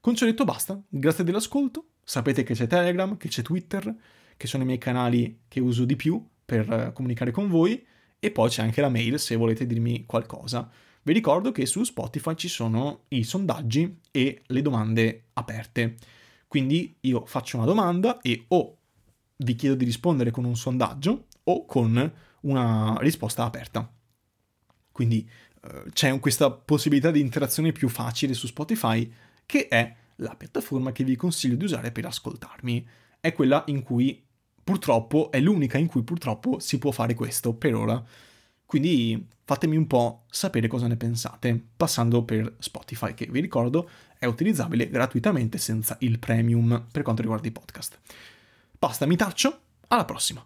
Con 0.00 0.16
ciò 0.16 0.26
detto 0.26 0.44
basta, 0.44 0.82
grazie 0.88 1.22
dell'ascolto, 1.22 1.90
sapete 2.02 2.42
che 2.42 2.52
c'è 2.52 2.66
Telegram, 2.66 3.16
che 3.16 3.28
c'è 3.28 3.42
Twitter, 3.42 3.94
che 4.36 4.48
sono 4.48 4.64
i 4.64 4.66
miei 4.66 4.78
canali 4.78 5.42
che 5.46 5.60
uso 5.60 5.84
di 5.84 5.94
più 5.94 6.20
per 6.44 6.68
eh, 6.68 6.92
comunicare 6.92 7.30
con 7.30 7.48
voi 7.48 7.86
e 8.18 8.30
poi 8.32 8.48
c'è 8.50 8.62
anche 8.62 8.80
la 8.80 8.88
mail 8.88 9.20
se 9.20 9.36
volete 9.36 9.64
dirmi 9.64 10.06
qualcosa. 10.06 10.68
Vi 11.04 11.12
ricordo 11.12 11.52
che 11.52 11.66
su 11.66 11.84
Spotify 11.84 12.34
ci 12.34 12.48
sono 12.48 13.04
i 13.08 13.22
sondaggi 13.22 14.00
e 14.10 14.42
le 14.44 14.60
domande 14.60 15.26
aperte. 15.34 15.94
Quindi 16.48 16.96
io 17.02 17.24
faccio 17.26 17.58
una 17.58 17.66
domanda 17.66 18.20
e 18.22 18.46
o 18.48 18.76
vi 19.36 19.54
chiedo 19.54 19.76
di 19.76 19.84
rispondere 19.84 20.32
con 20.32 20.42
un 20.42 20.56
sondaggio 20.56 21.26
o 21.44 21.64
con 21.64 22.12
una 22.40 22.96
risposta 22.98 23.44
aperta. 23.44 23.88
Quindi 24.90 25.28
c'è 25.92 26.18
questa 26.20 26.50
possibilità 26.50 27.10
di 27.10 27.20
interazione 27.20 27.72
più 27.72 27.88
facile 27.88 28.34
su 28.34 28.46
Spotify 28.46 29.10
che 29.46 29.68
è 29.68 29.94
la 30.16 30.34
piattaforma 30.34 30.92
che 30.92 31.04
vi 31.04 31.16
consiglio 31.16 31.56
di 31.56 31.64
usare 31.64 31.92
per 31.92 32.06
ascoltarmi. 32.06 32.86
È 33.20 33.32
quella 33.32 33.64
in 33.66 33.82
cui 33.82 34.22
purtroppo 34.62 35.30
è 35.30 35.40
l'unica 35.40 35.78
in 35.78 35.86
cui 35.86 36.02
purtroppo 36.02 36.58
si 36.58 36.78
può 36.78 36.90
fare 36.90 37.14
questo 37.14 37.54
per 37.54 37.74
ora. 37.74 38.02
Quindi 38.64 39.28
fatemi 39.44 39.76
un 39.76 39.86
po' 39.86 40.24
sapere 40.30 40.68
cosa 40.68 40.86
ne 40.86 40.96
pensate 40.96 41.62
passando 41.76 42.24
per 42.24 42.56
Spotify 42.58 43.14
che 43.14 43.26
vi 43.30 43.40
ricordo 43.40 43.88
è 44.18 44.24
utilizzabile 44.24 44.88
gratuitamente 44.88 45.58
senza 45.58 45.96
il 46.00 46.18
premium 46.18 46.86
per 46.90 47.02
quanto 47.02 47.20
riguarda 47.20 47.46
i 47.46 47.52
podcast. 47.52 47.98
Basta, 48.78 49.06
mi 49.06 49.16
taccio, 49.16 49.60
alla 49.88 50.04
prossima! 50.04 50.42